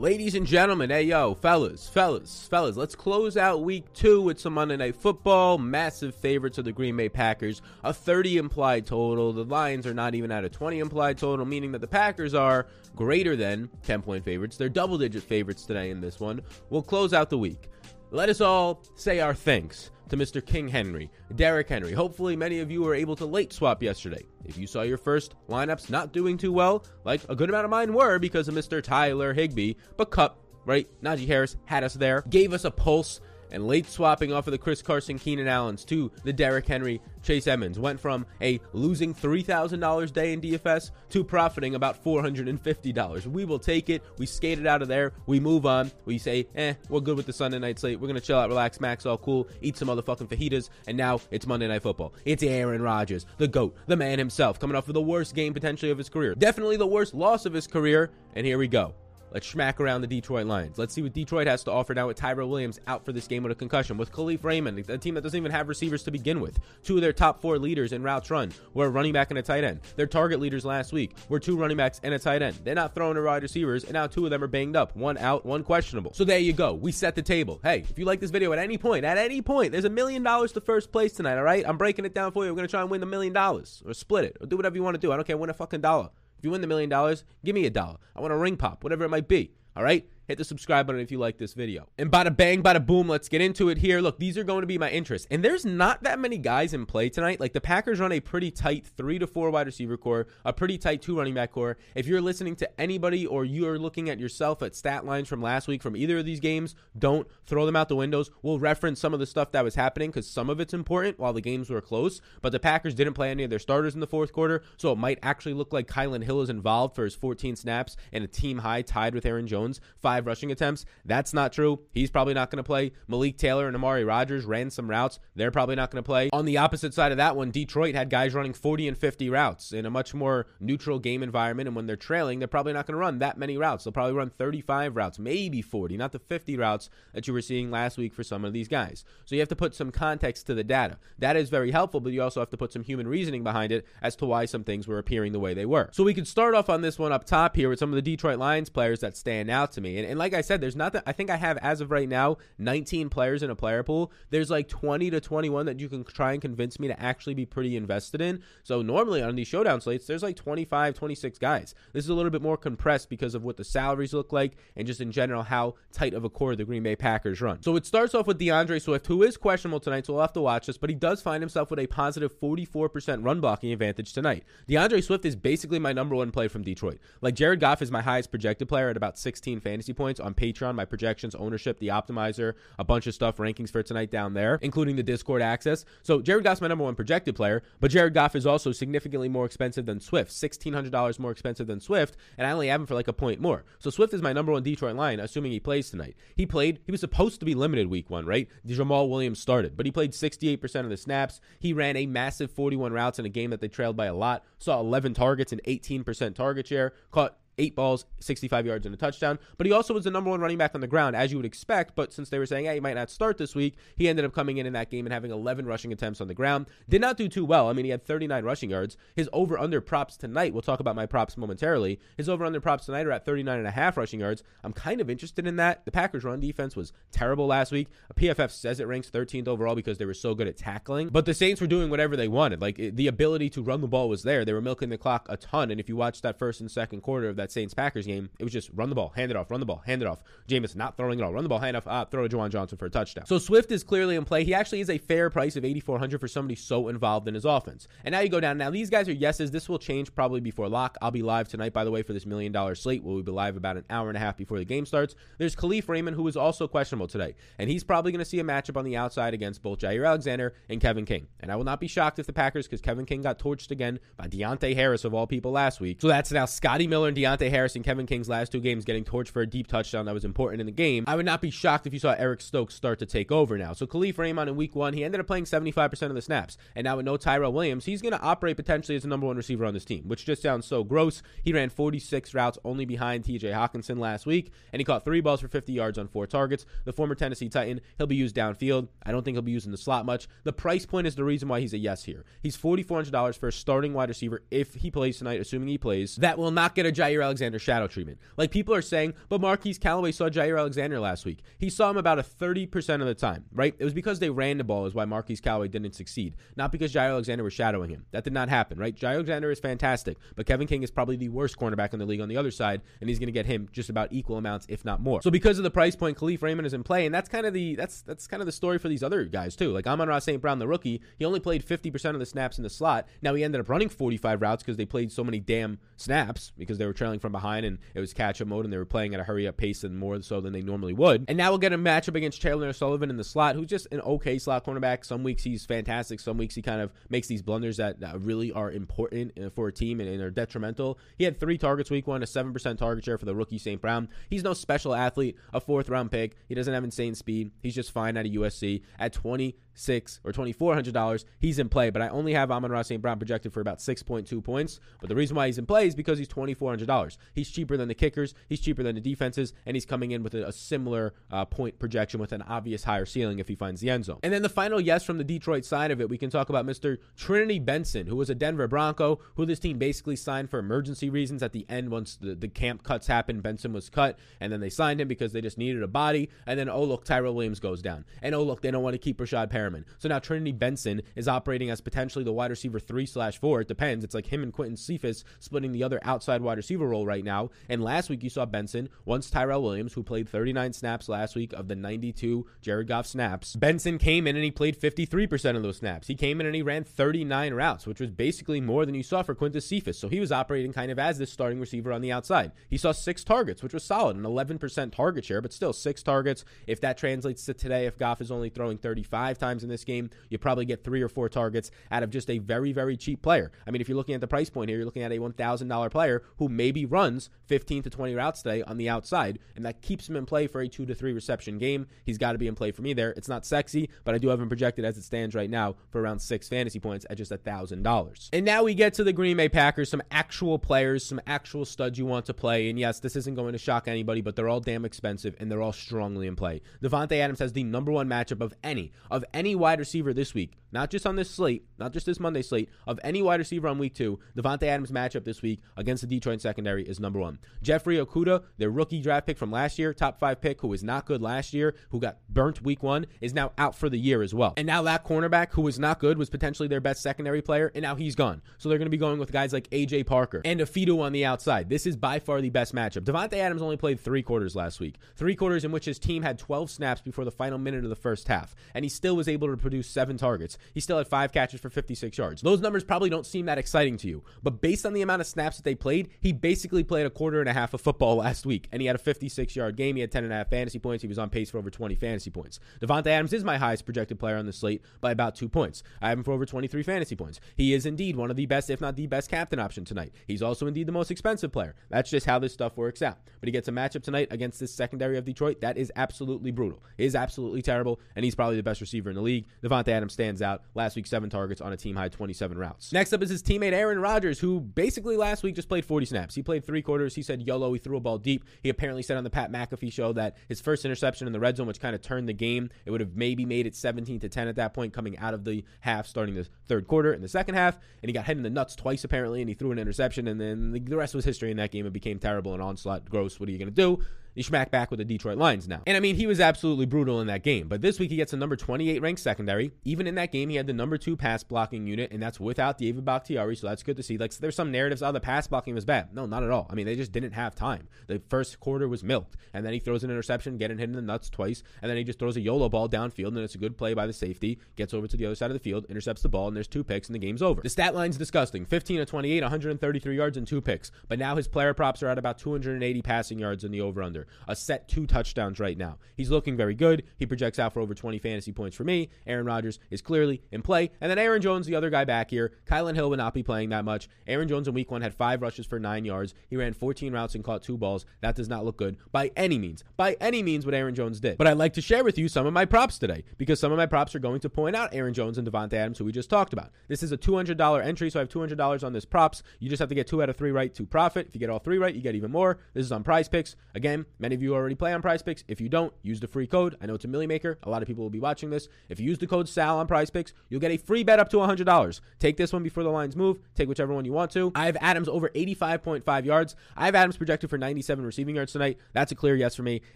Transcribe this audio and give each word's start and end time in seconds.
Ladies 0.00 0.34
and 0.34 0.46
gentlemen, 0.46 0.88
hey 0.88 1.02
yo, 1.02 1.34
fellas, 1.34 1.86
fellas, 1.86 2.48
fellas, 2.48 2.78
let's 2.78 2.94
close 2.94 3.36
out 3.36 3.60
week 3.60 3.84
two 3.92 4.22
with 4.22 4.40
some 4.40 4.54
Monday 4.54 4.78
Night 4.78 4.96
Football. 4.96 5.58
Massive 5.58 6.14
favorites 6.14 6.56
of 6.56 6.64
the 6.64 6.72
Green 6.72 6.96
Bay 6.96 7.10
Packers, 7.10 7.60
a 7.84 7.92
30 7.92 8.38
implied 8.38 8.86
total. 8.86 9.34
The 9.34 9.44
Lions 9.44 9.86
are 9.86 9.92
not 9.92 10.14
even 10.14 10.32
at 10.32 10.42
a 10.42 10.48
20 10.48 10.78
implied 10.78 11.18
total, 11.18 11.44
meaning 11.44 11.72
that 11.72 11.82
the 11.82 11.86
Packers 11.86 12.32
are 12.32 12.66
greater 12.96 13.36
than 13.36 13.68
10 13.82 14.00
point 14.00 14.24
favorites. 14.24 14.56
They're 14.56 14.70
double 14.70 14.96
digit 14.96 15.22
favorites 15.22 15.66
today 15.66 15.90
in 15.90 16.00
this 16.00 16.18
one. 16.18 16.40
We'll 16.70 16.80
close 16.80 17.12
out 17.12 17.28
the 17.28 17.36
week. 17.36 17.68
Let 18.12 18.28
us 18.28 18.40
all 18.40 18.82
say 18.96 19.20
our 19.20 19.34
thanks 19.34 19.92
to 20.08 20.16
Mr. 20.16 20.44
King 20.44 20.66
Henry, 20.66 21.12
Derrick 21.36 21.68
Henry. 21.68 21.92
Hopefully, 21.92 22.34
many 22.34 22.58
of 22.58 22.68
you 22.68 22.82
were 22.82 22.96
able 22.96 23.14
to 23.14 23.24
late 23.24 23.52
swap 23.52 23.84
yesterday. 23.84 24.26
If 24.44 24.58
you 24.58 24.66
saw 24.66 24.82
your 24.82 24.98
first 24.98 25.36
lineups 25.48 25.90
not 25.90 26.12
doing 26.12 26.36
too 26.36 26.52
well, 26.52 26.84
like 27.04 27.20
a 27.28 27.36
good 27.36 27.48
amount 27.48 27.66
of 27.66 27.70
mine 27.70 27.94
were 27.94 28.18
because 28.18 28.48
of 28.48 28.56
Mr. 28.56 28.82
Tyler 28.82 29.32
Higbee, 29.32 29.74
but 29.96 30.10
Kupp, 30.10 30.44
right? 30.66 30.88
Najee 31.00 31.28
Harris 31.28 31.56
had 31.66 31.84
us 31.84 31.94
there, 31.94 32.24
gave 32.28 32.52
us 32.52 32.64
a 32.64 32.70
pulse 32.72 33.20
and 33.52 33.66
late 33.66 33.86
swapping 33.86 34.32
off 34.32 34.46
of 34.46 34.52
the 34.52 34.58
Chris 34.58 34.82
Carson 34.82 35.18
Keenan 35.18 35.48
Allens 35.48 35.84
to 35.86 36.10
the 36.24 36.32
Derrick 36.32 36.66
Henry 36.66 37.00
Chase 37.22 37.46
Edmonds 37.46 37.78
went 37.78 38.00
from 38.00 38.26
a 38.40 38.60
losing 38.72 39.14
$3,000 39.14 40.12
day 40.12 40.32
in 40.32 40.40
DFS 40.40 40.90
to 41.10 41.22
profiting 41.22 41.74
about 41.74 42.02
$450. 42.02 43.26
We 43.26 43.44
will 43.44 43.58
take 43.58 43.90
it. 43.90 44.02
We 44.18 44.26
skated 44.26 44.66
out 44.66 44.82
of 44.82 44.88
there. 44.88 45.12
We 45.26 45.40
move 45.40 45.66
on. 45.66 45.90
We 46.04 46.18
say, 46.18 46.46
eh, 46.54 46.74
we're 46.88 47.00
good 47.00 47.16
with 47.16 47.26
the 47.26 47.32
Sunday 47.32 47.58
night 47.58 47.78
slate. 47.78 48.00
We're 48.00 48.08
going 48.08 48.20
to 48.20 48.26
chill 48.26 48.38
out, 48.38 48.48
relax, 48.48 48.80
max, 48.80 49.06
all 49.06 49.18
cool, 49.18 49.48
eat 49.60 49.76
some 49.76 49.88
motherfucking 49.88 50.28
fajitas. 50.28 50.70
And 50.86 50.96
now 50.96 51.20
it's 51.30 51.46
Monday 51.46 51.68
Night 51.68 51.82
Football. 51.82 52.14
It's 52.24 52.42
Aaron 52.42 52.82
Rodgers, 52.82 53.26
the 53.38 53.48
GOAT, 53.48 53.76
the 53.86 53.96
man 53.96 54.18
himself, 54.18 54.58
coming 54.58 54.76
off 54.76 54.88
of 54.88 54.94
the 54.94 55.02
worst 55.02 55.34
game 55.34 55.52
potentially 55.52 55.90
of 55.90 55.98
his 55.98 56.08
career. 56.08 56.34
Definitely 56.34 56.76
the 56.76 56.86
worst 56.86 57.14
loss 57.14 57.46
of 57.46 57.52
his 57.52 57.66
career. 57.66 58.10
And 58.34 58.46
here 58.46 58.58
we 58.58 58.68
go. 58.68 58.94
Let's 59.32 59.46
smack 59.46 59.80
around 59.80 60.00
the 60.00 60.08
Detroit 60.08 60.46
Lions. 60.46 60.76
Let's 60.76 60.92
see 60.92 61.02
what 61.02 61.12
Detroit 61.12 61.46
has 61.46 61.62
to 61.64 61.70
offer 61.70 61.94
now 61.94 62.08
with 62.08 62.16
Tyrell 62.16 62.48
Williams 62.48 62.80
out 62.88 63.04
for 63.04 63.12
this 63.12 63.28
game 63.28 63.44
with 63.44 63.52
a 63.52 63.54
concussion, 63.54 63.96
with 63.96 64.10
Kalif 64.10 64.42
Raymond, 64.42 64.78
a 64.90 64.98
team 64.98 65.14
that 65.14 65.20
doesn't 65.20 65.36
even 65.36 65.52
have 65.52 65.68
receivers 65.68 66.02
to 66.02 66.10
begin 66.10 66.40
with. 66.40 66.58
Two 66.82 66.96
of 66.96 67.02
their 67.02 67.12
top 67.12 67.40
four 67.40 67.58
leaders 67.58 67.92
in 67.92 68.02
routes 68.02 68.30
run 68.30 68.52
were 68.74 68.86
a 68.86 68.90
running 68.90 69.12
back 69.12 69.30
and 69.30 69.38
a 69.38 69.42
tight 69.42 69.62
end. 69.62 69.80
Their 69.94 70.08
target 70.08 70.40
leaders 70.40 70.64
last 70.64 70.92
week 70.92 71.16
were 71.28 71.38
two 71.38 71.56
running 71.56 71.76
backs 71.76 72.00
and 72.02 72.12
a 72.12 72.18
tight 72.18 72.42
end. 72.42 72.58
They're 72.64 72.74
not 72.74 72.94
throwing 72.94 73.14
to 73.14 73.22
wide 73.22 73.42
receivers, 73.42 73.84
and 73.84 73.92
now 73.92 74.08
two 74.08 74.24
of 74.24 74.30
them 74.30 74.42
are 74.42 74.48
banged 74.48 74.74
up. 74.74 74.96
One 74.96 75.16
out, 75.18 75.46
one 75.46 75.62
questionable. 75.62 76.12
So 76.12 76.24
there 76.24 76.38
you 76.38 76.52
go. 76.52 76.74
We 76.74 76.90
set 76.90 77.14
the 77.14 77.22
table. 77.22 77.60
Hey, 77.62 77.84
if 77.88 77.98
you 77.98 78.04
like 78.04 78.18
this 78.18 78.30
video 78.30 78.52
at 78.52 78.58
any 78.58 78.78
point, 78.78 79.04
at 79.04 79.16
any 79.16 79.42
point, 79.42 79.70
there's 79.70 79.84
a 79.84 79.90
million 79.90 80.24
dollars 80.24 80.52
to 80.52 80.60
first 80.60 80.90
place 80.90 81.12
tonight, 81.12 81.36
all 81.36 81.44
right? 81.44 81.64
I'm 81.66 81.78
breaking 81.78 82.04
it 82.04 82.14
down 82.14 82.32
for 82.32 82.44
you. 82.44 82.50
We're 82.50 82.56
going 82.56 82.68
to 82.68 82.70
try 82.70 82.80
and 82.80 82.90
win 82.90 83.00
the 83.00 83.06
million 83.06 83.32
dollars, 83.32 83.82
or 83.86 83.94
split 83.94 84.24
it, 84.24 84.36
or 84.40 84.46
do 84.46 84.56
whatever 84.56 84.74
you 84.74 84.82
want 84.82 84.94
to 84.94 85.00
do. 85.00 85.12
I 85.12 85.16
don't 85.16 85.26
care. 85.26 85.36
Win 85.36 85.50
a 85.50 85.54
fucking 85.54 85.82
dollar. 85.82 86.10
If 86.40 86.44
you 86.44 86.52
win 86.52 86.62
the 86.62 86.66
million 86.66 86.88
dollars, 86.88 87.24
give 87.44 87.54
me 87.54 87.66
a 87.66 87.70
dollar. 87.70 87.98
I 88.16 88.22
want 88.22 88.32
a 88.32 88.36
ring 88.38 88.56
pop, 88.56 88.82
whatever 88.82 89.04
it 89.04 89.10
might 89.10 89.28
be. 89.28 89.52
All 89.76 89.82
right? 89.82 90.08
Hit 90.30 90.38
the 90.38 90.44
subscribe 90.44 90.86
button 90.86 91.00
if 91.00 91.10
you 91.10 91.18
like 91.18 91.38
this 91.38 91.54
video. 91.54 91.88
And 91.98 92.08
bada 92.08 92.36
bang, 92.36 92.62
bada 92.62 92.86
boom, 92.86 93.08
let's 93.08 93.28
get 93.28 93.40
into 93.40 93.68
it 93.68 93.78
here. 93.78 94.00
Look, 94.00 94.20
these 94.20 94.38
are 94.38 94.44
going 94.44 94.60
to 94.60 94.66
be 94.68 94.78
my 94.78 94.88
interests. 94.88 95.26
And 95.28 95.44
there's 95.44 95.64
not 95.64 96.04
that 96.04 96.20
many 96.20 96.38
guys 96.38 96.72
in 96.72 96.86
play 96.86 97.08
tonight. 97.08 97.40
Like 97.40 97.52
the 97.52 97.60
Packers 97.60 97.98
run 97.98 98.12
a 98.12 98.20
pretty 98.20 98.52
tight 98.52 98.86
three 98.96 99.18
to 99.18 99.26
four 99.26 99.50
wide 99.50 99.66
receiver 99.66 99.96
core, 99.96 100.28
a 100.44 100.52
pretty 100.52 100.78
tight 100.78 101.02
two 101.02 101.18
running 101.18 101.34
back 101.34 101.50
core. 101.50 101.78
If 101.96 102.06
you're 102.06 102.20
listening 102.20 102.54
to 102.54 102.80
anybody 102.80 103.26
or 103.26 103.44
you 103.44 103.66
are 103.66 103.76
looking 103.76 104.08
at 104.08 104.20
yourself 104.20 104.62
at 104.62 104.76
stat 104.76 105.04
lines 105.04 105.26
from 105.26 105.42
last 105.42 105.66
week 105.66 105.82
from 105.82 105.96
either 105.96 106.18
of 106.18 106.26
these 106.26 106.38
games, 106.38 106.76
don't 106.96 107.26
throw 107.46 107.66
them 107.66 107.74
out 107.74 107.88
the 107.88 107.96
windows. 107.96 108.30
We'll 108.40 108.60
reference 108.60 109.00
some 109.00 109.12
of 109.12 109.18
the 109.18 109.26
stuff 109.26 109.50
that 109.50 109.64
was 109.64 109.74
happening 109.74 110.10
because 110.10 110.28
some 110.28 110.48
of 110.48 110.60
it's 110.60 110.74
important 110.74 111.18
while 111.18 111.32
the 111.32 111.40
games 111.40 111.70
were 111.70 111.80
close. 111.80 112.20
But 112.40 112.52
the 112.52 112.60
Packers 112.60 112.94
didn't 112.94 113.14
play 113.14 113.32
any 113.32 113.42
of 113.42 113.50
their 113.50 113.58
starters 113.58 113.94
in 113.94 114.00
the 114.00 114.06
fourth 114.06 114.32
quarter, 114.32 114.62
so 114.76 114.92
it 114.92 114.98
might 114.98 115.18
actually 115.24 115.54
look 115.54 115.72
like 115.72 115.88
Kylin 115.88 116.22
Hill 116.22 116.40
is 116.40 116.50
involved 116.50 116.94
for 116.94 117.02
his 117.02 117.16
14 117.16 117.56
snaps 117.56 117.96
and 118.12 118.22
a 118.22 118.28
team 118.28 118.58
high 118.58 118.82
tied 118.82 119.12
with 119.12 119.26
Aaron 119.26 119.48
Jones, 119.48 119.80
five 120.00 120.19
rushing 120.26 120.52
attempts. 120.52 120.84
That's 121.04 121.32
not 121.32 121.52
true. 121.52 121.80
He's 121.92 122.10
probably 122.10 122.34
not 122.34 122.50
going 122.50 122.58
to 122.58 122.62
play. 122.62 122.92
Malik 123.08 123.36
Taylor 123.38 123.66
and 123.66 123.76
Amari 123.76 124.04
Rodgers 124.04 124.44
ran 124.44 124.70
some 124.70 124.90
routes. 124.90 125.18
They're 125.34 125.50
probably 125.50 125.76
not 125.76 125.90
going 125.90 126.02
to 126.02 126.06
play. 126.06 126.30
On 126.32 126.44
the 126.44 126.58
opposite 126.58 126.94
side 126.94 127.12
of 127.12 127.18
that 127.18 127.36
one, 127.36 127.50
Detroit 127.50 127.94
had 127.94 128.10
guys 128.10 128.34
running 128.34 128.52
40 128.52 128.88
and 128.88 128.98
50 128.98 129.30
routes 129.30 129.72
in 129.72 129.86
a 129.86 129.90
much 129.90 130.14
more 130.14 130.46
neutral 130.60 130.98
game 130.98 131.22
environment. 131.22 131.68
And 131.68 131.76
when 131.76 131.86
they're 131.86 131.96
trailing, 131.96 132.38
they're 132.38 132.48
probably 132.48 132.72
not 132.72 132.86
going 132.86 132.94
to 132.94 133.00
run 133.00 133.18
that 133.18 133.38
many 133.38 133.56
routes. 133.56 133.84
They'll 133.84 133.92
probably 133.92 134.14
run 134.14 134.30
35 134.30 134.96
routes, 134.96 135.18
maybe 135.18 135.62
40, 135.62 135.96
not 135.96 136.12
the 136.12 136.18
50 136.18 136.56
routes 136.56 136.90
that 137.14 137.26
you 137.26 137.32
were 137.32 137.42
seeing 137.42 137.70
last 137.70 137.98
week 137.98 138.14
for 138.14 138.22
some 138.24 138.44
of 138.44 138.52
these 138.52 138.68
guys. 138.68 139.04
So 139.24 139.34
you 139.34 139.40
have 139.40 139.48
to 139.48 139.56
put 139.56 139.74
some 139.74 139.90
context 139.90 140.46
to 140.46 140.54
the 140.54 140.64
data. 140.64 140.98
That 141.18 141.36
is 141.36 141.50
very 141.50 141.70
helpful, 141.70 142.00
but 142.00 142.12
you 142.12 142.22
also 142.22 142.40
have 142.40 142.50
to 142.50 142.56
put 142.56 142.72
some 142.72 142.82
human 142.82 143.08
reasoning 143.08 143.42
behind 143.42 143.72
it 143.72 143.86
as 144.02 144.16
to 144.16 144.26
why 144.26 144.44
some 144.44 144.64
things 144.64 144.86
were 144.86 144.98
appearing 144.98 145.32
the 145.32 145.40
way 145.40 145.54
they 145.54 145.66
were. 145.66 145.88
So 145.92 146.04
we 146.04 146.14
could 146.14 146.28
start 146.28 146.54
off 146.54 146.68
on 146.68 146.82
this 146.82 146.98
one 146.98 147.12
up 147.12 147.24
top 147.24 147.56
here 147.56 147.68
with 147.68 147.78
some 147.78 147.90
of 147.90 147.96
the 147.96 148.02
Detroit 148.02 148.38
Lions 148.38 148.70
players 148.70 149.00
that 149.00 149.16
stand 149.16 149.50
out 149.50 149.72
to 149.72 149.80
me. 149.80 149.98
And, 149.98 150.09
and 150.10 150.18
like 150.18 150.34
I 150.34 150.40
said, 150.40 150.60
there's 150.60 150.76
not 150.76 150.92
that 150.92 151.04
I 151.06 151.12
think 151.12 151.30
I 151.30 151.36
have 151.36 151.56
as 151.58 151.80
of 151.80 151.90
right 151.90 152.08
now 152.08 152.38
19 152.58 153.08
players 153.08 153.42
in 153.42 153.50
a 153.50 153.54
player 153.54 153.82
pool. 153.82 154.12
There's 154.30 154.50
like 154.50 154.68
20 154.68 155.10
to 155.10 155.20
21 155.20 155.66
that 155.66 155.78
you 155.78 155.88
can 155.88 156.04
try 156.04 156.32
and 156.32 156.42
convince 156.42 156.80
me 156.80 156.88
to 156.88 157.00
actually 157.00 157.34
be 157.34 157.46
pretty 157.46 157.76
invested 157.76 158.20
in. 158.20 158.42
So 158.64 158.82
normally 158.82 159.22
on 159.22 159.36
these 159.36 159.48
showdown 159.48 159.80
slates, 159.80 160.06
there's 160.06 160.22
like 160.22 160.36
25, 160.36 160.94
26 160.94 161.38
guys. 161.38 161.74
This 161.92 162.04
is 162.04 162.10
a 162.10 162.14
little 162.14 162.30
bit 162.30 162.42
more 162.42 162.56
compressed 162.56 163.08
because 163.08 163.34
of 163.34 163.44
what 163.44 163.56
the 163.56 163.64
salaries 163.64 164.12
look 164.12 164.32
like 164.32 164.56
and 164.76 164.86
just 164.86 165.00
in 165.00 165.12
general 165.12 165.44
how 165.44 165.74
tight 165.92 166.14
of 166.14 166.24
a 166.24 166.28
core 166.28 166.56
the 166.56 166.64
Green 166.64 166.82
Bay 166.82 166.96
Packers 166.96 167.40
run. 167.40 167.62
So 167.62 167.76
it 167.76 167.86
starts 167.86 168.14
off 168.14 168.26
with 168.26 168.38
DeAndre 168.38 168.82
Swift, 168.82 169.06
who 169.06 169.22
is 169.22 169.36
questionable 169.36 169.80
tonight, 169.80 170.06
so 170.06 170.14
we'll 170.14 170.22
have 170.22 170.32
to 170.32 170.40
watch 170.40 170.66
this, 170.66 170.76
but 170.76 170.90
he 170.90 170.96
does 170.96 171.22
find 171.22 171.42
himself 171.42 171.70
with 171.70 171.78
a 171.78 171.86
positive 171.86 172.38
44% 172.38 173.24
run 173.24 173.40
blocking 173.40 173.72
advantage 173.72 174.12
tonight. 174.12 174.44
DeAndre 174.68 175.04
Swift 175.04 175.24
is 175.24 175.36
basically 175.36 175.78
my 175.78 175.92
number 175.92 176.16
one 176.16 176.32
play 176.32 176.48
from 176.48 176.62
Detroit. 176.62 176.98
Like 177.20 177.34
Jared 177.34 177.60
Goff 177.60 177.80
is 177.80 177.90
my 177.90 178.02
highest 178.02 178.30
projected 178.30 178.68
player 178.68 178.88
at 178.88 178.96
about 178.96 179.18
16 179.18 179.60
fantasy 179.60 179.89
points 179.92 180.20
on 180.20 180.34
Patreon. 180.34 180.74
My 180.74 180.84
projections, 180.84 181.34
ownership, 181.34 181.78
the 181.78 181.88
optimizer, 181.88 182.54
a 182.78 182.84
bunch 182.84 183.06
of 183.06 183.14
stuff, 183.14 183.36
rankings 183.38 183.70
for 183.70 183.82
tonight 183.82 184.10
down 184.10 184.34
there, 184.34 184.58
including 184.62 184.96
the 184.96 185.02
Discord 185.02 185.42
access. 185.42 185.84
So 186.02 186.20
Jared 186.20 186.44
Goff's 186.44 186.60
my 186.60 186.68
number 186.68 186.84
one 186.84 186.94
projected 186.94 187.36
player, 187.36 187.62
but 187.80 187.90
Jared 187.90 188.14
Goff 188.14 188.36
is 188.36 188.46
also 188.46 188.72
significantly 188.72 189.28
more 189.28 189.46
expensive 189.46 189.86
than 189.86 190.00
Swift, 190.00 190.30
$1,600 190.30 191.18
more 191.18 191.30
expensive 191.30 191.66
than 191.66 191.80
Swift, 191.80 192.16
and 192.38 192.46
I 192.46 192.52
only 192.52 192.68
have 192.68 192.80
him 192.80 192.86
for 192.86 192.94
like 192.94 193.08
a 193.08 193.12
point 193.12 193.40
more. 193.40 193.64
So 193.78 193.90
Swift 193.90 194.14
is 194.14 194.22
my 194.22 194.32
number 194.32 194.52
one 194.52 194.62
Detroit 194.62 194.96
line, 194.96 195.20
assuming 195.20 195.52
he 195.52 195.60
plays 195.60 195.90
tonight. 195.90 196.16
He 196.34 196.46
played, 196.46 196.80
he 196.84 196.92
was 196.92 197.00
supposed 197.00 197.40
to 197.40 197.46
be 197.46 197.54
limited 197.54 197.88
week 197.88 198.10
one, 198.10 198.26
right? 198.26 198.48
Jamaal 198.66 199.08
Williams 199.08 199.40
started, 199.40 199.76
but 199.76 199.86
he 199.86 199.92
played 199.92 200.12
68% 200.12 200.80
of 200.80 200.90
the 200.90 200.96
snaps. 200.96 201.40
He 201.58 201.72
ran 201.72 201.96
a 201.96 202.06
massive 202.06 202.50
41 202.50 202.92
routes 202.92 203.18
in 203.18 203.26
a 203.26 203.30
game 203.30 203.50
that 203.50 203.60
they 203.60 203.68
trailed 203.68 203.96
by 203.96 204.06
a 204.06 204.14
lot, 204.14 204.44
saw 204.58 204.80
11 204.80 205.14
targets 205.14 205.52
and 205.52 205.62
18% 205.64 206.34
target 206.34 206.66
share, 206.66 206.92
caught 207.10 207.36
eight 207.58 207.76
balls, 207.76 208.04
65 208.20 208.66
yards, 208.66 208.86
and 208.86 208.94
a 208.94 208.98
touchdown. 208.98 209.38
But 209.56 209.66
he 209.66 209.72
also 209.72 209.94
was 209.94 210.04
the 210.04 210.10
number 210.10 210.30
one 210.30 210.40
running 210.40 210.58
back 210.58 210.74
on 210.74 210.80
the 210.80 210.86
ground, 210.86 211.16
as 211.16 211.30
you 211.30 211.38
would 211.38 211.46
expect. 211.46 211.94
But 211.94 212.12
since 212.12 212.28
they 212.28 212.38
were 212.38 212.46
saying, 212.46 212.64
hey, 212.64 212.74
he 212.74 212.80
might 212.80 212.94
not 212.94 213.10
start 213.10 213.38
this 213.38 213.54
week, 213.54 213.76
he 213.96 214.08
ended 214.08 214.24
up 214.24 214.34
coming 214.34 214.58
in 214.58 214.66
in 214.66 214.72
that 214.72 214.90
game 214.90 215.06
and 215.06 215.12
having 215.12 215.30
11 215.30 215.66
rushing 215.66 215.92
attempts 215.92 216.20
on 216.20 216.28
the 216.28 216.34
ground. 216.34 216.66
Did 216.88 217.00
not 217.00 217.16
do 217.16 217.28
too 217.28 217.44
well. 217.44 217.68
I 217.68 217.72
mean, 217.72 217.84
he 217.84 217.90
had 217.90 218.04
39 218.04 218.44
rushing 218.44 218.70
yards. 218.70 218.96
His 219.14 219.28
over 219.32 219.58
under 219.58 219.80
props 219.80 220.16
tonight, 220.16 220.52
we'll 220.52 220.62
talk 220.62 220.80
about 220.80 220.96
my 220.96 221.06
props 221.06 221.36
momentarily. 221.36 222.00
His 222.16 222.28
over 222.28 222.44
under 222.44 222.60
props 222.60 222.86
tonight 222.86 223.06
are 223.06 223.12
at 223.12 223.24
39 223.24 223.58
and 223.58 223.66
a 223.66 223.72
half 223.72 223.96
rushing 223.96 224.20
yards. 224.20 224.42
I'm 224.64 224.72
kind 224.72 225.00
of 225.00 225.10
interested 225.10 225.46
in 225.46 225.56
that. 225.56 225.84
The 225.84 225.90
Packers' 225.90 226.24
run 226.24 226.40
defense 226.40 226.76
was 226.76 226.92
terrible 227.12 227.46
last 227.46 227.72
week. 227.72 227.88
PFF 228.14 228.50
says 228.50 228.80
it 228.80 228.86
ranks 228.86 229.10
13th 229.10 229.48
overall 229.48 229.74
because 229.74 229.98
they 229.98 230.04
were 230.06 230.14
so 230.14 230.34
good 230.34 230.48
at 230.48 230.56
tackling. 230.56 231.08
But 231.08 231.26
the 231.26 231.34
Saints 231.34 231.60
were 231.60 231.66
doing 231.66 231.90
whatever 231.90 232.16
they 232.16 232.28
wanted. 232.28 232.60
Like 232.60 232.76
the 232.76 233.06
ability 233.06 233.50
to 233.50 233.62
run 233.62 233.80
the 233.80 233.88
ball 233.88 234.08
was 234.08 234.22
there. 234.22 234.44
They 234.44 234.52
were 234.52 234.60
milking 234.60 234.90
the 234.90 234.98
clock 234.98 235.26
a 235.28 235.36
ton. 235.36 235.70
And 235.70 235.80
if 235.80 235.88
you 235.88 235.96
watch 235.96 236.22
that 236.22 236.38
first 236.38 236.60
and 236.60 236.70
second 236.70 237.00
quarter 237.00 237.28
of 237.28 237.36
that 237.40 237.50
Saints 237.50 237.74
Packers 237.74 238.06
game, 238.06 238.30
it 238.38 238.44
was 238.44 238.52
just 238.52 238.70
run 238.74 238.88
the 238.88 238.94
ball, 238.94 239.12
hand 239.14 239.30
it 239.30 239.36
off, 239.36 239.50
run 239.50 239.60
the 239.60 239.66
ball, 239.66 239.82
hand 239.84 240.02
it 240.02 240.08
off. 240.08 240.22
Jameis 240.48 240.76
not 240.76 240.96
throwing 240.96 241.18
it 241.18 241.22
all, 241.22 241.32
run 241.32 241.42
the 241.42 241.48
ball, 241.48 241.58
hand 241.58 241.76
off, 241.76 241.86
ah, 241.86 242.04
throw 242.04 242.26
to 242.26 242.36
Juwan 242.36 242.50
Johnson 242.50 242.78
for 242.78 242.86
a 242.86 242.90
touchdown. 242.90 243.26
So 243.26 243.38
Swift 243.38 243.72
is 243.72 243.82
clearly 243.82 244.16
in 244.16 244.24
play. 244.24 244.44
He 244.44 244.54
actually 244.54 244.80
is 244.80 244.90
a 244.90 244.98
fair 244.98 245.30
price 245.30 245.56
of 245.56 245.64
8400 245.64 246.20
for 246.20 246.28
somebody 246.28 246.54
so 246.54 246.88
involved 246.88 247.28
in 247.28 247.34
his 247.34 247.44
offense. 247.44 247.88
And 248.04 248.12
now 248.12 248.20
you 248.20 248.28
go 248.28 248.40
down. 248.40 248.58
Now 248.58 248.70
these 248.70 248.90
guys 248.90 249.08
are 249.08 249.12
yeses. 249.12 249.50
This 249.50 249.68
will 249.68 249.78
change 249.78 250.14
probably 250.14 250.40
before 250.40 250.68
lock. 250.68 250.96
I'll 251.02 251.10
be 251.10 251.22
live 251.22 251.48
tonight, 251.48 251.72
by 251.72 251.84
the 251.84 251.90
way, 251.90 252.02
for 252.02 252.12
this 252.12 252.26
million 252.26 252.52
dollar 252.52 252.74
slate. 252.74 253.02
We'll 253.02 253.22
be 253.22 253.32
live 253.32 253.56
about 253.56 253.76
an 253.76 253.84
hour 253.90 254.08
and 254.08 254.16
a 254.16 254.20
half 254.20 254.36
before 254.36 254.58
the 254.58 254.64
game 254.64 254.86
starts. 254.86 255.14
There's 255.38 255.56
Kalif 255.56 255.88
Raymond, 255.88 256.16
who 256.16 256.26
is 256.28 256.36
also 256.36 256.68
questionable 256.68 257.08
today, 257.08 257.34
and 257.58 257.70
he's 257.70 257.84
probably 257.84 258.12
going 258.12 258.20
to 258.20 258.24
see 258.24 258.40
a 258.40 258.44
matchup 258.44 258.76
on 258.76 258.84
the 258.84 258.96
outside 258.96 259.34
against 259.34 259.62
both 259.62 259.78
Jaire 259.78 260.06
Alexander 260.06 260.54
and 260.68 260.80
Kevin 260.80 261.04
King. 261.04 261.26
And 261.40 261.50
I 261.50 261.56
will 261.56 261.64
not 261.64 261.80
be 261.80 261.88
shocked 261.88 262.18
if 262.18 262.26
the 262.26 262.32
Packers, 262.32 262.66
because 262.66 262.80
Kevin 262.80 263.06
King 263.06 263.22
got 263.22 263.38
torched 263.38 263.70
again 263.70 263.98
by 264.16 264.28
Deonte 264.28 264.74
Harris 264.74 265.04
of 265.04 265.14
all 265.14 265.26
people 265.26 265.52
last 265.52 265.80
week. 265.80 266.00
So 266.00 266.08
that's 266.08 266.30
now 266.32 266.46
Scotty 266.46 266.86
Miller 266.86 267.08
and 267.08 267.16
Deonte 267.30 267.48
Harris 267.48 267.76
and 267.76 267.84
Kevin 267.84 268.06
King's 268.06 268.28
last 268.28 268.50
two 268.50 268.58
games 268.60 268.84
getting 268.84 269.04
torched 269.04 269.28
for 269.28 269.42
a 269.42 269.46
deep 269.46 269.68
touchdown 269.68 270.06
that 270.06 270.14
was 270.14 270.24
important 270.24 270.60
in 270.60 270.66
the 270.66 270.72
game. 270.72 271.04
I 271.06 271.14
would 271.14 271.26
not 271.26 271.40
be 271.40 271.50
shocked 271.50 271.86
if 271.86 271.92
you 271.92 272.00
saw 272.00 272.14
Eric 272.18 272.40
Stokes 272.40 272.74
start 272.74 272.98
to 272.98 273.06
take 273.06 273.30
over 273.30 273.56
now. 273.56 273.72
So 273.72 273.86
Kalif 273.86 274.18
Raymond 274.18 274.48
in 274.50 274.56
week 274.56 274.74
one, 274.74 274.94
he 274.94 275.04
ended 275.04 275.20
up 275.20 275.28
playing 275.28 275.44
75% 275.44 276.02
of 276.02 276.14
the 276.14 276.22
snaps. 276.22 276.56
And 276.74 276.84
now 276.84 276.96
with 276.96 277.06
no 277.06 277.16
Tyrell 277.16 277.52
Williams, 277.52 277.84
he's 277.84 278.02
going 278.02 278.12
to 278.12 278.20
operate 278.20 278.56
potentially 278.56 278.96
as 278.96 279.02
the 279.02 279.08
number 279.08 279.26
one 279.26 279.36
receiver 279.36 279.64
on 279.64 279.74
this 279.74 279.84
team, 279.84 280.08
which 280.08 280.24
just 280.24 280.42
sounds 280.42 280.66
so 280.66 280.82
gross. 280.82 281.22
He 281.44 281.52
ran 281.52 281.70
46 281.70 282.34
routes 282.34 282.58
only 282.64 282.84
behind 282.84 283.24
TJ 283.24 283.52
Hockenson 283.52 283.98
last 283.98 284.26
week, 284.26 284.52
and 284.72 284.80
he 284.80 284.84
caught 284.84 285.04
three 285.04 285.20
balls 285.20 285.40
for 285.40 285.48
50 285.48 285.72
yards 285.72 285.98
on 285.98 286.08
four 286.08 286.26
targets. 286.26 286.66
The 286.84 286.92
former 286.92 287.14
Tennessee 287.14 287.48
Titan, 287.48 287.80
he'll 287.96 288.08
be 288.08 288.16
used 288.16 288.34
downfield. 288.34 288.88
I 289.04 289.12
don't 289.12 289.24
think 289.24 289.36
he'll 289.36 289.42
be 289.42 289.52
used 289.52 289.66
in 289.66 289.72
the 289.72 289.78
slot 289.78 290.04
much. 290.04 290.26
The 290.42 290.52
price 290.52 290.84
point 290.84 291.06
is 291.06 291.14
the 291.14 291.24
reason 291.24 291.48
why 291.48 291.60
he's 291.60 291.74
a 291.74 291.78
yes 291.78 292.04
here. 292.04 292.24
He's 292.42 292.56
$4,400 292.56 293.38
for 293.38 293.48
a 293.48 293.52
starting 293.52 293.94
wide 293.94 294.08
receiver 294.08 294.42
if 294.50 294.74
he 294.74 294.90
plays 294.90 295.18
tonight, 295.18 295.40
assuming 295.40 295.68
he 295.68 295.78
plays. 295.78 296.16
That 296.16 296.36
will 296.36 296.50
not 296.50 296.74
get 296.74 296.86
a 296.86 296.92
Jaire 296.92 297.19
Jaire 297.20 297.24
Alexander 297.24 297.58
shadow 297.58 297.86
treatment. 297.86 298.18
Like 298.36 298.50
people 298.50 298.74
are 298.74 298.82
saying, 298.82 299.14
but 299.28 299.40
Marquise 299.40 299.78
Callaway 299.78 300.12
saw 300.12 300.28
Jaire 300.28 300.58
Alexander 300.58 300.98
last 301.00 301.24
week. 301.24 301.42
He 301.58 301.70
saw 301.70 301.90
him 301.90 301.96
about 301.96 302.18
a 302.18 302.22
30% 302.22 303.00
of 303.00 303.06
the 303.06 303.14
time, 303.14 303.44
right? 303.52 303.74
It 303.78 303.84
was 303.84 303.94
because 303.94 304.18
they 304.18 304.30
ran 304.30 304.58
the 304.58 304.64
ball 304.64 304.86
is 304.86 304.94
why 304.94 305.04
Marquise 305.04 305.40
Callaway 305.40 305.68
didn't 305.68 305.94
succeed. 305.94 306.36
Not 306.56 306.72
because 306.72 306.92
Jaire 306.92 307.10
Alexander 307.10 307.44
was 307.44 307.52
shadowing 307.52 307.90
him. 307.90 308.06
That 308.12 308.24
did 308.24 308.32
not 308.32 308.48
happen, 308.48 308.78
right? 308.78 308.94
Jaire 308.94 309.14
Alexander 309.14 309.50
is 309.50 309.60
fantastic, 309.60 310.16
but 310.36 310.46
Kevin 310.46 310.66
King 310.66 310.82
is 310.82 310.90
probably 310.90 311.16
the 311.16 311.28
worst 311.28 311.58
cornerback 311.58 311.92
in 311.92 311.98
the 311.98 312.06
league 312.06 312.20
on 312.20 312.28
the 312.28 312.36
other 312.36 312.50
side, 312.50 312.80
and 313.00 313.08
he's 313.08 313.18
going 313.18 313.28
to 313.28 313.32
get 313.32 313.46
him 313.46 313.68
just 313.72 313.90
about 313.90 314.12
equal 314.12 314.36
amounts, 314.36 314.66
if 314.68 314.84
not 314.84 315.00
more. 315.00 315.22
So 315.22 315.30
because 315.30 315.58
of 315.58 315.64
the 315.64 315.70
price 315.70 315.96
point, 315.96 316.18
Kalif 316.18 316.42
Raymond 316.42 316.66
is 316.66 316.74
in 316.74 316.82
play, 316.82 317.06
and 317.06 317.14
that's 317.14 317.28
kind 317.28 317.46
of 317.46 317.52
the 317.52 317.74
that's 317.74 318.02
that's 318.02 318.26
kind 318.26 318.40
of 318.40 318.46
the 318.46 318.52
story 318.52 318.78
for 318.78 318.88
these 318.88 319.02
other 319.02 319.24
guys 319.24 319.56
too. 319.56 319.72
Like 319.72 319.86
Amon-Ra 319.86 320.18
St. 320.18 320.40
Brown, 320.40 320.58
the 320.58 320.68
rookie, 320.68 321.00
he 321.18 321.24
only 321.24 321.40
played 321.40 321.66
50% 321.66 322.10
of 322.10 322.18
the 322.18 322.26
snaps 322.26 322.58
in 322.58 322.64
the 322.64 322.70
slot. 322.70 323.06
Now 323.22 323.34
he 323.34 323.44
ended 323.44 323.60
up 323.60 323.68
running 323.68 323.88
45 323.88 324.40
routes 324.40 324.62
because 324.62 324.76
they 324.76 324.86
played 324.86 325.12
so 325.12 325.24
many 325.24 325.40
damn 325.40 325.78
snaps 325.96 326.52
because 326.56 326.78
they 326.78 326.86
were 326.86 326.92
trailing 326.92 327.09
from 327.18 327.32
behind 327.32 327.66
and 327.66 327.78
it 327.94 328.00
was 328.00 328.12
catch 328.12 328.40
up 328.40 328.48
mode 328.48 328.64
and 328.64 328.72
they 328.72 328.78
were 328.78 328.84
playing 328.84 329.14
at 329.14 329.20
a 329.20 329.24
hurry 329.24 329.46
up 329.46 329.56
pace 329.56 329.84
and 329.84 329.98
more 329.98 330.20
so 330.22 330.40
than 330.40 330.52
they 330.52 330.62
normally 330.62 330.92
would. 330.92 331.24
And 331.28 331.36
now 331.36 331.50
we'll 331.50 331.58
get 331.58 331.72
a 331.72 331.78
matchup 331.78 332.14
against 332.14 332.40
Chandon 332.40 332.72
Sullivan 332.72 333.10
in 333.10 333.16
the 333.16 333.24
slot, 333.24 333.54
who's 333.54 333.66
just 333.66 333.86
an 333.92 334.00
okay 334.02 334.38
slot 334.38 334.64
cornerback. 334.64 335.04
Some 335.04 335.22
weeks 335.22 335.42
he's 335.42 335.64
fantastic. 335.64 336.20
Some 336.20 336.36
weeks 336.36 336.54
he 336.54 336.62
kind 336.62 336.80
of 336.80 336.92
makes 337.08 337.26
these 337.28 337.42
blunders 337.42 337.78
that, 337.78 338.00
that 338.00 338.20
really 338.20 338.52
are 338.52 338.70
important 338.70 339.38
uh, 339.38 339.50
for 339.50 339.68
a 339.68 339.72
team 339.72 340.00
and, 340.00 340.08
and 340.08 340.22
are 340.22 340.30
detrimental. 340.30 340.98
He 341.16 341.24
had 341.24 341.40
three 341.40 341.58
targets 341.58 341.90
week 341.90 342.06
one, 342.06 342.22
a 342.22 342.26
7% 342.26 342.78
target 342.78 343.04
share 343.04 343.18
for 343.18 343.24
the 343.26 343.34
rookie 343.34 343.58
St. 343.58 343.80
Brown. 343.80 344.08
He's 344.28 344.44
no 344.44 344.54
special 344.54 344.94
athlete, 344.94 345.36
a 345.52 345.60
fourth 345.60 345.88
round 345.88 346.10
pick. 346.10 346.36
He 346.48 346.54
doesn't 346.54 346.72
have 346.72 346.84
insane 346.84 347.14
speed. 347.14 347.50
He's 347.62 347.74
just 347.74 347.92
fine 347.92 348.16
at 348.16 348.26
a 348.26 348.30
USC 348.30 348.82
at 348.98 349.12
20 349.12 349.56
six 349.80 350.20
or 350.24 350.32
twenty 350.32 350.52
four 350.52 350.74
hundred 350.74 350.94
dollars, 350.94 351.24
he's 351.38 351.58
in 351.58 351.68
play. 351.68 351.90
But 351.90 352.02
I 352.02 352.08
only 352.08 352.34
have 352.34 352.50
Amon-Ra 352.50 352.82
St. 352.82 353.00
Brown 353.00 353.18
projected 353.18 353.52
for 353.52 353.60
about 353.60 353.80
six 353.80 354.02
point 354.02 354.26
two 354.26 354.40
points. 354.40 354.80
But 355.00 355.08
the 355.08 355.14
reason 355.14 355.36
why 355.36 355.46
he's 355.46 355.58
in 355.58 355.66
play 355.66 355.86
is 355.86 355.94
because 355.94 356.18
he's 356.18 356.28
twenty 356.28 356.54
four 356.54 356.70
hundred 356.70 356.86
dollars. 356.86 357.18
He's 357.34 357.50
cheaper 357.50 357.76
than 357.76 357.88
the 357.88 357.94
kickers, 357.94 358.34
he's 358.48 358.60
cheaper 358.60 358.82
than 358.82 358.94
the 358.94 359.00
defenses, 359.00 359.52
and 359.66 359.76
he's 359.76 359.86
coming 359.86 360.10
in 360.10 360.22
with 360.22 360.34
a, 360.34 360.46
a 360.46 360.52
similar 360.52 361.14
uh, 361.30 361.44
point 361.44 361.78
projection 361.78 362.20
with 362.20 362.32
an 362.32 362.42
obvious 362.42 362.84
higher 362.84 363.06
ceiling 363.06 363.38
if 363.38 363.48
he 363.48 363.54
finds 363.54 363.80
the 363.80 363.90
end 363.90 364.04
zone. 364.04 364.18
And 364.22 364.32
then 364.32 364.42
the 364.42 364.48
final 364.48 364.80
yes 364.80 365.04
from 365.04 365.18
the 365.18 365.24
Detroit 365.24 365.64
side 365.64 365.90
of 365.90 366.00
it, 366.00 366.08
we 366.08 366.18
can 366.18 366.30
talk 366.30 366.48
about 366.48 366.66
Mr. 366.66 366.98
Trinity 367.16 367.58
Benson, 367.58 368.06
who 368.06 368.16
was 368.16 368.30
a 368.30 368.34
Denver 368.34 368.68
Bronco, 368.68 369.20
who 369.36 369.46
this 369.46 369.58
team 369.58 369.78
basically 369.78 370.16
signed 370.16 370.50
for 370.50 370.58
emergency 370.58 371.08
reasons 371.10 371.42
at 371.42 371.52
the 371.52 371.66
end 371.68 371.90
once 371.90 372.16
the, 372.16 372.34
the 372.34 372.48
camp 372.48 372.82
cuts 372.82 373.06
happened. 373.06 373.42
Benson 373.42 373.72
was 373.72 373.88
cut, 373.88 374.18
and 374.40 374.52
then 374.52 374.60
they 374.60 374.70
signed 374.70 375.00
him 375.00 375.08
because 375.08 375.32
they 375.32 375.40
just 375.40 375.58
needed 375.58 375.82
a 375.82 375.88
body. 375.88 376.28
And 376.46 376.58
then 376.58 376.68
oh 376.68 376.84
look, 376.84 377.04
Tyrell 377.04 377.34
Williams 377.34 377.60
goes 377.60 377.80
down, 377.82 378.04
and 378.22 378.34
oh 378.34 378.42
look, 378.42 378.60
they 378.60 378.70
don't 378.70 378.82
want 378.82 378.94
to 378.94 378.98
keep 378.98 379.18
Rashad 379.18 379.50
Perriman. 379.50 379.69
So 379.98 380.08
now 380.08 380.18
Trinity 380.18 380.52
Benson 380.52 381.02
is 381.14 381.28
operating 381.28 381.70
as 381.70 381.80
potentially 381.80 382.24
the 382.24 382.32
wide 382.32 382.50
receiver 382.50 382.80
three 382.80 383.06
slash 383.06 383.38
four. 383.38 383.60
It 383.60 383.68
depends. 383.68 384.04
It's 384.04 384.14
like 384.14 384.26
him 384.26 384.42
and 384.42 384.52
Quintez 384.52 384.78
Cephus 384.78 385.24
splitting 385.38 385.72
the 385.72 385.82
other 385.82 386.00
outside 386.02 386.42
wide 386.42 386.58
receiver 386.58 386.88
role 386.88 387.06
right 387.06 387.24
now. 387.24 387.50
And 387.68 387.82
last 387.82 388.10
week 388.10 388.22
you 388.22 388.30
saw 388.30 388.46
Benson, 388.46 388.88
once 389.04 389.30
Tyrell 389.30 389.62
Williams, 389.62 389.92
who 389.92 390.02
played 390.02 390.28
39 390.28 390.72
snaps 390.72 391.08
last 391.08 391.34
week 391.34 391.52
of 391.52 391.68
the 391.68 391.76
92 391.76 392.46
Jared 392.60 392.88
Goff 392.88 393.06
snaps. 393.06 393.56
Benson 393.56 393.98
came 393.98 394.26
in 394.26 394.36
and 394.36 394.44
he 394.44 394.50
played 394.50 394.80
53% 394.80 395.56
of 395.56 395.62
those 395.62 395.78
snaps. 395.78 396.06
He 396.06 396.14
came 396.14 396.40
in 396.40 396.46
and 396.46 396.54
he 396.54 396.62
ran 396.62 396.84
39 396.84 397.54
routes, 397.54 397.86
which 397.86 398.00
was 398.00 398.10
basically 398.10 398.60
more 398.60 398.86
than 398.86 398.94
you 398.94 399.02
saw 399.02 399.22
for 399.22 399.34
Quintez 399.34 399.62
Cephus. 399.62 399.98
So 399.98 400.08
he 400.08 400.20
was 400.20 400.32
operating 400.32 400.72
kind 400.72 400.90
of 400.90 400.98
as 400.98 401.18
this 401.18 401.32
starting 401.32 401.60
receiver 401.60 401.92
on 401.92 402.00
the 402.00 402.12
outside. 402.12 402.52
He 402.68 402.78
saw 402.78 402.92
six 402.92 403.24
targets, 403.24 403.62
which 403.62 403.74
was 403.74 403.84
solid, 403.84 404.16
an 404.16 404.22
11% 404.22 404.92
target 404.92 405.24
share, 405.24 405.40
but 405.40 405.52
still 405.52 405.72
six 405.72 406.02
targets. 406.02 406.44
If 406.66 406.80
that 406.80 406.98
translates 406.98 407.44
to 407.46 407.54
today, 407.54 407.86
if 407.86 407.98
Goff 407.98 408.20
is 408.20 408.30
only 408.30 408.48
throwing 408.48 408.78
35 408.78 409.38
times 409.38 409.49
in 409.58 409.68
this 409.68 409.84
game, 409.84 410.10
you 410.28 410.38
probably 410.38 410.64
get 410.64 410.84
three 410.84 411.02
or 411.02 411.08
four 411.08 411.28
targets 411.28 411.70
out 411.90 412.02
of 412.02 412.10
just 412.10 412.30
a 412.30 412.38
very, 412.38 412.72
very 412.72 412.96
cheap 412.96 413.22
player. 413.22 413.52
I 413.66 413.70
mean, 413.70 413.80
if 413.80 413.88
you're 413.88 413.96
looking 413.96 414.14
at 414.14 414.20
the 414.20 414.28
price 414.28 414.50
point 414.50 414.68
here, 414.68 414.78
you're 414.78 414.86
looking 414.86 415.02
at 415.02 415.12
a 415.12 415.18
$1,000 415.18 415.90
player 415.90 416.22
who 416.38 416.48
maybe 416.48 416.84
runs 416.86 417.30
15 417.46 417.84
to 417.84 417.90
20 417.90 418.14
routes 418.14 418.42
today 418.42 418.62
on 418.62 418.76
the 418.76 418.88
outside, 418.88 419.38
and 419.56 419.64
that 419.64 419.82
keeps 419.82 420.08
him 420.08 420.16
in 420.16 420.26
play 420.26 420.46
for 420.46 420.60
a 420.60 420.68
two 420.68 420.86
to 420.86 420.94
three 420.94 421.12
reception 421.12 421.58
game. 421.58 421.86
He's 422.04 422.18
got 422.18 422.32
to 422.32 422.38
be 422.38 422.46
in 422.46 422.54
play 422.54 422.70
for 422.70 422.82
me 422.82 422.92
there. 422.92 423.10
It's 423.16 423.28
not 423.28 423.44
sexy, 423.44 423.90
but 424.04 424.14
I 424.14 424.18
do 424.18 424.28
have 424.28 424.40
him 424.40 424.48
projected 424.48 424.84
as 424.84 424.96
it 424.96 425.02
stands 425.02 425.34
right 425.34 425.50
now 425.50 425.76
for 425.90 426.00
around 426.00 426.20
six 426.20 426.48
fantasy 426.48 426.78
points 426.78 427.06
at 427.10 427.16
just 427.16 427.30
$1,000. 427.30 428.28
And 428.32 428.44
now 428.44 428.62
we 428.62 428.74
get 428.74 428.94
to 428.94 429.04
the 429.04 429.12
Green 429.12 429.36
Bay 429.36 429.48
Packers, 429.48 429.90
some 429.90 430.02
actual 430.10 430.58
players, 430.58 431.04
some 431.04 431.20
actual 431.26 431.64
studs 431.64 431.98
you 431.98 432.06
want 432.06 432.26
to 432.26 432.34
play. 432.34 432.68
And 432.70 432.78
yes, 432.78 433.00
this 433.00 433.16
isn't 433.16 433.34
going 433.34 433.52
to 433.52 433.58
shock 433.58 433.88
anybody, 433.88 434.20
but 434.20 434.36
they're 434.36 434.48
all 434.48 434.60
damn 434.60 434.84
expensive 434.84 435.34
and 435.40 435.50
they're 435.50 435.62
all 435.62 435.72
strongly 435.72 436.26
in 436.26 436.36
play. 436.36 436.62
Davante 436.82 437.18
Adams 437.18 437.38
has 437.38 437.52
the 437.52 437.64
number 437.64 437.90
one 437.92 438.08
matchup 438.08 438.40
of 438.40 438.54
any, 438.62 438.92
of 439.10 439.24
any 439.32 439.39
wide 439.54 439.78
receiver 439.78 440.12
this 440.12 440.34
week 440.34 440.60
not 440.72 440.90
just 440.90 441.06
on 441.06 441.16
this 441.16 441.30
slate, 441.30 441.64
not 441.78 441.92
just 441.92 442.06
this 442.06 442.20
Monday 442.20 442.42
slate, 442.42 442.68
of 442.86 443.00
any 443.02 443.22
wide 443.22 443.40
receiver 443.40 443.68
on 443.68 443.78
week 443.78 443.94
two, 443.94 444.18
Davante 444.36 444.64
Adams' 444.64 444.90
matchup 444.90 445.24
this 445.24 445.42
week 445.42 445.60
against 445.76 446.02
the 446.02 446.06
Detroit 446.06 446.40
secondary 446.40 446.84
is 446.84 447.00
number 447.00 447.18
one. 447.18 447.38
Jeffrey 447.62 447.96
Okudah, 447.96 448.44
their 448.58 448.70
rookie 448.70 449.00
draft 449.00 449.26
pick 449.26 449.38
from 449.38 449.50
last 449.50 449.78
year, 449.78 449.92
top 449.92 450.18
five 450.18 450.40
pick, 450.40 450.60
who 450.60 450.68
was 450.68 450.82
not 450.82 451.06
good 451.06 451.22
last 451.22 451.52
year, 451.52 451.74
who 451.90 452.00
got 452.00 452.18
burnt 452.28 452.62
week 452.62 452.82
one, 452.82 453.06
is 453.20 453.34
now 453.34 453.52
out 453.58 453.76
for 453.76 453.88
the 453.88 453.98
year 453.98 454.22
as 454.22 454.34
well. 454.34 454.54
And 454.56 454.66
now 454.66 454.82
that 454.82 455.04
cornerback, 455.04 455.52
who 455.52 455.62
was 455.62 455.78
not 455.78 455.98
good, 455.98 456.18
was 456.18 456.30
potentially 456.30 456.68
their 456.68 456.80
best 456.80 457.02
secondary 457.02 457.42
player, 457.42 457.70
and 457.74 457.82
now 457.82 457.94
he's 457.94 458.14
gone. 458.14 458.42
So 458.58 458.68
they're 458.68 458.78
going 458.78 458.86
to 458.86 458.90
be 458.90 458.96
going 458.96 459.18
with 459.18 459.32
guys 459.32 459.52
like 459.52 459.68
A.J. 459.72 460.04
Parker 460.04 460.42
and 460.44 460.60
Ifeatu 460.60 461.00
on 461.00 461.12
the 461.12 461.24
outside. 461.24 461.68
This 461.68 461.86
is 461.86 461.96
by 461.96 462.18
far 462.18 462.40
the 462.40 462.50
best 462.50 462.74
matchup. 462.74 463.02
Davante 463.02 463.34
Adams 463.34 463.62
only 463.62 463.76
played 463.76 464.00
three 464.00 464.22
quarters 464.22 464.54
last 464.54 464.80
week, 464.80 464.96
three 465.16 465.34
quarters 465.34 465.64
in 465.64 465.72
which 465.72 465.84
his 465.84 465.98
team 465.98 466.22
had 466.22 466.38
12 466.38 466.70
snaps 466.70 467.00
before 467.00 467.24
the 467.24 467.30
final 467.30 467.58
minute 467.58 467.84
of 467.84 467.90
the 467.90 467.96
first 467.96 468.28
half, 468.28 468.54
and 468.74 468.84
he 468.84 468.88
still 468.88 469.16
was 469.16 469.28
able 469.30 469.48
to 469.48 469.56
produce 469.56 469.88
seven 469.88 470.16
targets. 470.16 470.58
He 470.74 470.80
still 470.80 470.98
had 470.98 471.08
five 471.08 471.32
catches 471.32 471.60
for 471.60 471.70
56 471.70 472.16
yards. 472.16 472.42
Those 472.42 472.60
numbers 472.60 472.84
probably 472.84 473.10
don't 473.10 473.26
seem 473.26 473.46
that 473.46 473.58
exciting 473.58 473.96
to 473.98 474.08
you, 474.08 474.22
but 474.42 474.60
based 474.60 474.84
on 474.84 474.92
the 474.92 475.02
amount 475.02 475.20
of 475.20 475.26
snaps 475.26 475.56
that 475.56 475.64
they 475.64 475.74
played, 475.74 476.10
he 476.20 476.32
basically 476.32 476.84
played 476.84 477.06
a 477.06 477.10
quarter 477.10 477.40
and 477.40 477.48
a 477.48 477.52
half 477.52 477.74
of 477.74 477.80
football 477.80 478.16
last 478.16 478.44
week, 478.44 478.68
and 478.72 478.82
he 478.82 478.86
had 478.86 478.96
a 478.96 479.00
56 479.00 479.56
yard 479.56 479.76
game. 479.76 479.96
He 479.96 480.00
had 480.00 480.12
10 480.12 480.24
and 480.24 480.32
a 480.32 480.36
half 480.36 480.50
fantasy 480.50 480.78
points. 480.78 481.02
He 481.02 481.08
was 481.08 481.18
on 481.18 481.30
pace 481.30 481.50
for 481.50 481.58
over 481.58 481.70
20 481.70 481.94
fantasy 481.94 482.30
points. 482.30 482.60
Davante 482.80 483.06
Adams 483.06 483.32
is 483.32 483.44
my 483.44 483.56
highest 483.56 483.84
projected 483.84 484.18
player 484.18 484.36
on 484.36 484.46
the 484.46 484.52
slate 484.52 484.82
by 485.00 485.12
about 485.12 485.34
two 485.34 485.48
points. 485.48 485.82
I 486.00 486.08
have 486.08 486.18
him 486.18 486.24
for 486.24 486.32
over 486.32 486.46
23 486.46 486.82
fantasy 486.82 487.16
points. 487.16 487.40
He 487.56 487.72
is 487.72 487.86
indeed 487.86 488.16
one 488.16 488.30
of 488.30 488.36
the 488.36 488.46
best, 488.46 488.70
if 488.70 488.80
not 488.80 488.96
the 488.96 489.06
best, 489.06 489.30
captain 489.30 489.58
option 489.58 489.84
tonight. 489.84 490.12
He's 490.26 490.42
also 490.42 490.66
indeed 490.66 490.86
the 490.86 490.92
most 490.92 491.10
expensive 491.10 491.52
player. 491.52 491.74
That's 491.88 492.10
just 492.10 492.26
how 492.26 492.38
this 492.38 492.52
stuff 492.52 492.76
works 492.76 493.02
out. 493.02 493.18
But 493.40 493.48
he 493.48 493.52
gets 493.52 493.68
a 493.68 493.72
matchup 493.72 494.02
tonight 494.02 494.28
against 494.30 494.60
this 494.60 494.72
secondary 494.72 495.16
of 495.16 495.24
Detroit 495.24 495.60
that 495.60 495.78
is 495.78 495.92
absolutely 495.96 496.50
brutal. 496.50 496.82
It 496.98 497.04
is 497.04 497.14
absolutely 497.14 497.62
terrible, 497.62 498.00
and 498.16 498.24
he's 498.24 498.34
probably 498.34 498.56
the 498.56 498.62
best 498.62 498.80
receiver 498.80 499.10
in 499.10 499.16
the 499.16 499.19
league. 499.20 499.46
Davante 499.62 499.88
Adams 499.88 500.12
stands 500.12 500.42
out. 500.42 500.62
Last 500.74 500.96
week, 500.96 501.06
seven 501.06 501.30
targets 501.30 501.60
on 501.60 501.72
a 501.72 501.76
team 501.76 501.96
high 501.96 502.08
27 502.08 502.56
routes. 502.56 502.92
Next 502.92 503.12
up 503.12 503.22
is 503.22 503.30
his 503.30 503.42
teammate 503.42 503.72
Aaron 503.72 504.00
Rodgers, 504.00 504.38
who 504.38 504.60
basically 504.60 505.16
last 505.16 505.42
week 505.42 505.54
just 505.54 505.68
played 505.68 505.84
40 505.84 506.06
snaps. 506.06 506.34
He 506.34 506.42
played 506.42 506.64
three 506.64 506.82
quarters. 506.82 507.14
He 507.14 507.22
said 507.22 507.42
YOLO. 507.46 507.72
He 507.72 507.78
threw 507.78 507.96
a 507.96 508.00
ball 508.00 508.18
deep. 508.18 508.44
He 508.62 508.68
apparently 508.68 509.02
said 509.02 509.16
on 509.16 509.24
the 509.24 509.30
Pat 509.30 509.52
McAfee 509.52 509.92
show 509.92 510.12
that 510.14 510.36
his 510.48 510.60
first 510.60 510.84
interception 510.84 511.26
in 511.26 511.32
the 511.32 511.40
red 511.40 511.56
zone, 511.56 511.66
which 511.66 511.80
kind 511.80 511.94
of 511.94 512.02
turned 512.02 512.28
the 512.28 512.32
game, 512.32 512.70
it 512.84 512.90
would 512.90 513.00
have 513.00 513.14
maybe 513.14 513.44
made 513.44 513.66
it 513.66 513.74
17 513.74 514.20
to 514.20 514.28
10 514.28 514.48
at 514.48 514.56
that 514.56 514.74
point, 514.74 514.92
coming 514.92 515.18
out 515.18 515.34
of 515.34 515.44
the 515.44 515.64
half, 515.80 516.06
starting 516.06 516.34
the 516.34 516.46
third 516.66 516.86
quarter 516.86 517.12
in 517.12 517.22
the 517.22 517.28
second 517.28 517.54
half. 517.54 517.78
And 518.02 518.08
he 518.08 518.12
got 518.12 518.24
hit 518.24 518.36
in 518.36 518.42
the 518.42 518.50
nuts 518.50 518.74
twice 518.74 519.04
apparently, 519.04 519.40
and 519.40 519.48
he 519.48 519.54
threw 519.54 519.72
an 519.72 519.78
interception. 519.78 520.28
And 520.28 520.40
then 520.40 520.72
the 520.72 520.96
rest 520.96 521.14
was 521.14 521.24
history 521.24 521.50
in 521.50 521.56
that 521.58 521.70
game. 521.70 521.86
It 521.86 521.92
became 521.92 522.18
terrible 522.18 522.54
and 522.54 522.62
onslaught. 522.62 523.08
Gross. 523.08 523.38
What 523.38 523.48
are 523.48 523.52
you 523.52 523.58
going 523.58 523.68
to 523.68 523.74
do? 523.74 524.02
You 524.34 524.42
smack 524.42 524.70
back 524.70 524.90
with 524.90 524.98
the 524.98 525.04
Detroit 525.04 525.38
Lions 525.38 525.66
now. 525.66 525.82
And 525.86 525.96
I 525.96 526.00
mean, 526.00 526.16
he 526.16 526.26
was 526.26 526.40
absolutely 526.40 526.86
brutal 526.86 527.20
in 527.20 527.26
that 527.26 527.42
game. 527.42 527.68
But 527.68 527.82
this 527.82 527.98
week 527.98 528.10
he 528.10 528.16
gets 528.16 528.32
a 528.32 528.36
number 528.36 528.56
28 528.56 529.02
ranked 529.02 529.20
secondary. 529.20 529.72
Even 529.84 530.06
in 530.06 530.14
that 530.14 530.30
game, 530.30 530.48
he 530.48 530.56
had 530.56 530.66
the 530.66 530.72
number 530.72 530.96
two 530.98 531.16
pass 531.16 531.42
blocking 531.42 531.86
unit, 531.86 532.12
and 532.12 532.22
that's 532.22 532.38
without 532.38 532.78
David 532.78 533.04
Bakhtiari. 533.04 533.56
So 533.56 533.66
that's 533.68 533.82
good 533.82 533.96
to 533.96 534.02
see. 534.02 534.18
Like 534.18 534.32
there's 534.36 534.54
some 534.54 534.70
narratives, 534.70 535.02
oh, 535.02 535.12
the 535.12 535.20
pass 535.20 535.46
blocking 535.46 535.74
was 535.74 535.84
bad. 535.84 536.14
No, 536.14 536.26
not 536.26 536.44
at 536.44 536.50
all. 536.50 536.66
I 536.70 536.74
mean, 536.74 536.86
they 536.86 536.96
just 536.96 537.12
didn't 537.12 537.32
have 537.32 537.54
time. 537.54 537.88
The 538.06 538.22
first 538.28 538.60
quarter 538.60 538.88
was 538.88 539.02
milked, 539.02 539.36
and 539.52 539.66
then 539.66 539.72
he 539.72 539.80
throws 539.80 540.04
an 540.04 540.10
interception, 540.10 540.58
getting 540.58 540.78
hit 540.78 540.90
in 540.90 540.94
the 540.94 541.02
nuts 541.02 541.28
twice, 541.28 541.62
and 541.82 541.90
then 541.90 541.96
he 541.96 542.04
just 542.04 542.18
throws 542.18 542.36
a 542.36 542.40
YOLO 542.40 542.68
ball 542.68 542.88
downfield, 542.88 543.28
and 543.28 543.38
it's 543.38 543.54
a 543.54 543.58
good 543.58 543.76
play 543.76 543.94
by 543.94 544.06
the 544.06 544.12
safety. 544.12 544.58
Gets 544.76 544.94
over 544.94 545.06
to 545.08 545.16
the 545.16 545.26
other 545.26 545.34
side 545.34 545.50
of 545.50 545.54
the 545.54 545.60
field, 545.60 545.86
intercepts 545.88 546.22
the 546.22 546.28
ball, 546.28 546.46
and 546.46 546.56
there's 546.56 546.68
two 546.68 546.84
picks, 546.84 547.08
and 547.08 547.14
the 547.14 547.18
game's 547.18 547.42
over. 547.42 547.62
The 547.62 547.68
stat 547.68 547.94
line's 547.94 548.16
disgusting: 548.16 548.64
15 548.64 548.98
to 548.98 549.06
28, 549.06 549.42
133 549.42 550.16
yards 550.16 550.36
and 550.36 550.46
two 550.46 550.60
picks. 550.60 550.92
But 551.08 551.18
now 551.18 551.34
his 551.36 551.48
player 551.48 551.74
props 551.74 552.02
are 552.02 552.08
at 552.08 552.18
about 552.18 552.38
280 552.38 553.02
passing 553.02 553.38
yards 553.38 553.64
in 553.64 553.72
the 553.72 553.80
over/under. 554.20 554.26
A 554.48 554.56
set 554.56 554.88
two 554.88 555.06
touchdowns 555.06 555.60
right 555.60 555.76
now. 555.76 555.98
He's 556.16 556.30
looking 556.30 556.56
very 556.56 556.74
good. 556.74 557.04
He 557.16 557.26
projects 557.26 557.58
out 557.58 557.72
for 557.72 557.80
over 557.80 557.94
20 557.94 558.18
fantasy 558.18 558.52
points 558.52 558.76
for 558.76 558.84
me. 558.84 559.08
Aaron 559.26 559.46
Rodgers 559.46 559.78
is 559.90 560.02
clearly 560.02 560.42
in 560.50 560.62
play. 560.62 560.90
And 561.00 561.10
then 561.10 561.18
Aaron 561.18 561.40
Jones, 561.42 561.66
the 561.66 561.74
other 561.74 561.90
guy 561.90 562.04
back 562.04 562.30
here. 562.30 562.52
Kylin 562.66 562.94
Hill 562.94 563.10
will 563.10 563.16
not 563.16 563.34
be 563.34 563.42
playing 563.42 563.70
that 563.70 563.84
much. 563.84 564.08
Aaron 564.26 564.48
Jones 564.48 564.68
in 564.68 564.74
week 564.74 564.90
one 564.90 565.02
had 565.02 565.14
five 565.14 565.42
rushes 565.42 565.66
for 565.66 565.78
nine 565.78 566.04
yards. 566.04 566.34
He 566.48 566.56
ran 566.56 566.72
14 566.72 567.12
routes 567.12 567.34
and 567.34 567.44
caught 567.44 567.62
two 567.62 567.78
balls. 567.78 568.06
That 568.20 568.36
does 568.36 568.48
not 568.48 568.64
look 568.64 568.76
good 568.76 568.96
by 569.12 569.30
any 569.36 569.58
means. 569.58 569.84
By 569.96 570.16
any 570.20 570.42
means, 570.42 570.64
what 570.64 570.74
Aaron 570.74 570.94
Jones 570.94 571.20
did. 571.20 571.38
But 571.38 571.46
I'd 571.46 571.56
like 571.56 571.74
to 571.74 571.80
share 571.80 572.04
with 572.04 572.18
you 572.18 572.28
some 572.28 572.46
of 572.46 572.52
my 572.52 572.64
props 572.64 572.98
today 572.98 573.24
because 573.38 573.60
some 573.60 573.72
of 573.72 573.78
my 573.78 573.86
props 573.86 574.14
are 574.14 574.20
going 574.20 574.40
to 574.40 574.50
point 574.50 574.76
out 574.76 574.94
Aaron 574.94 575.14
Jones 575.14 575.38
and 575.38 575.46
Davante 575.50 575.74
Adams, 575.74 575.98
who 575.98 576.04
we 576.04 576.12
just 576.12 576.30
talked 576.30 576.52
about. 576.52 576.70
This 576.88 577.02
is 577.02 577.12
a 577.12 577.16
$200 577.16 577.84
entry, 577.84 578.10
so 578.10 578.18
I 578.18 578.22
have 578.22 578.28
$200 578.28 578.84
on 578.84 578.92
this 578.92 579.04
props. 579.04 579.42
You 579.58 579.68
just 579.68 579.80
have 579.80 579.88
to 579.88 579.94
get 579.94 580.06
two 580.06 580.22
out 580.22 580.28
of 580.28 580.36
three 580.36 580.50
right 580.50 580.72
to 580.74 580.86
profit. 580.86 581.28
If 581.28 581.34
you 581.34 581.40
get 581.40 581.50
all 581.50 581.58
three 581.58 581.78
right, 581.78 581.94
you 581.94 582.00
get 582.00 582.14
even 582.14 582.30
more. 582.30 582.58
This 582.74 582.84
is 582.84 582.92
on 582.92 583.02
prize 583.02 583.28
picks. 583.28 583.56
Again, 583.74 584.06
Many 584.20 584.34
of 584.34 584.42
you 584.42 584.54
already 584.54 584.74
play 584.74 584.92
on 584.92 585.00
prize 585.00 585.22
picks. 585.22 585.44
If 585.48 585.62
you 585.62 585.70
don't, 585.70 585.94
use 586.02 586.20
the 586.20 586.28
free 586.28 586.46
code. 586.46 586.76
I 586.82 586.84
know 586.84 586.94
it's 586.94 587.06
a 587.06 587.08
milli 587.08 587.26
maker. 587.26 587.58
A 587.62 587.70
lot 587.70 587.80
of 587.80 587.88
people 587.88 588.04
will 588.04 588.10
be 588.10 588.20
watching 588.20 588.50
this. 588.50 588.68
If 588.90 589.00
you 589.00 589.06
use 589.06 589.16
the 589.16 589.26
code 589.26 589.48
SAL 589.48 589.78
on 589.78 589.86
prize 589.86 590.10
picks, 590.10 590.34
you'll 590.50 590.60
get 590.60 590.70
a 590.70 590.76
free 590.76 591.02
bet 591.02 591.18
up 591.18 591.30
to 591.30 591.38
$100. 591.38 592.00
Take 592.18 592.36
this 592.36 592.52
one 592.52 592.62
before 592.62 592.82
the 592.82 592.90
lines 592.90 593.16
move. 593.16 593.38
Take 593.54 593.68
whichever 593.68 593.94
one 593.94 594.04
you 594.04 594.12
want 594.12 594.30
to. 594.32 594.52
I 594.54 594.66
have 594.66 594.76
Adams 594.82 595.08
over 595.08 595.30
85.5 595.30 596.24
yards. 596.26 596.54
I 596.76 596.84
have 596.84 596.94
Adams 596.94 597.16
projected 597.16 597.48
for 597.48 597.56
97 597.56 598.04
receiving 598.04 598.36
yards 598.36 598.52
tonight. 598.52 598.78
That's 598.92 599.10
a 599.10 599.14
clear 599.14 599.34
yes 599.36 599.54
for 599.54 599.62
me. 599.62 599.80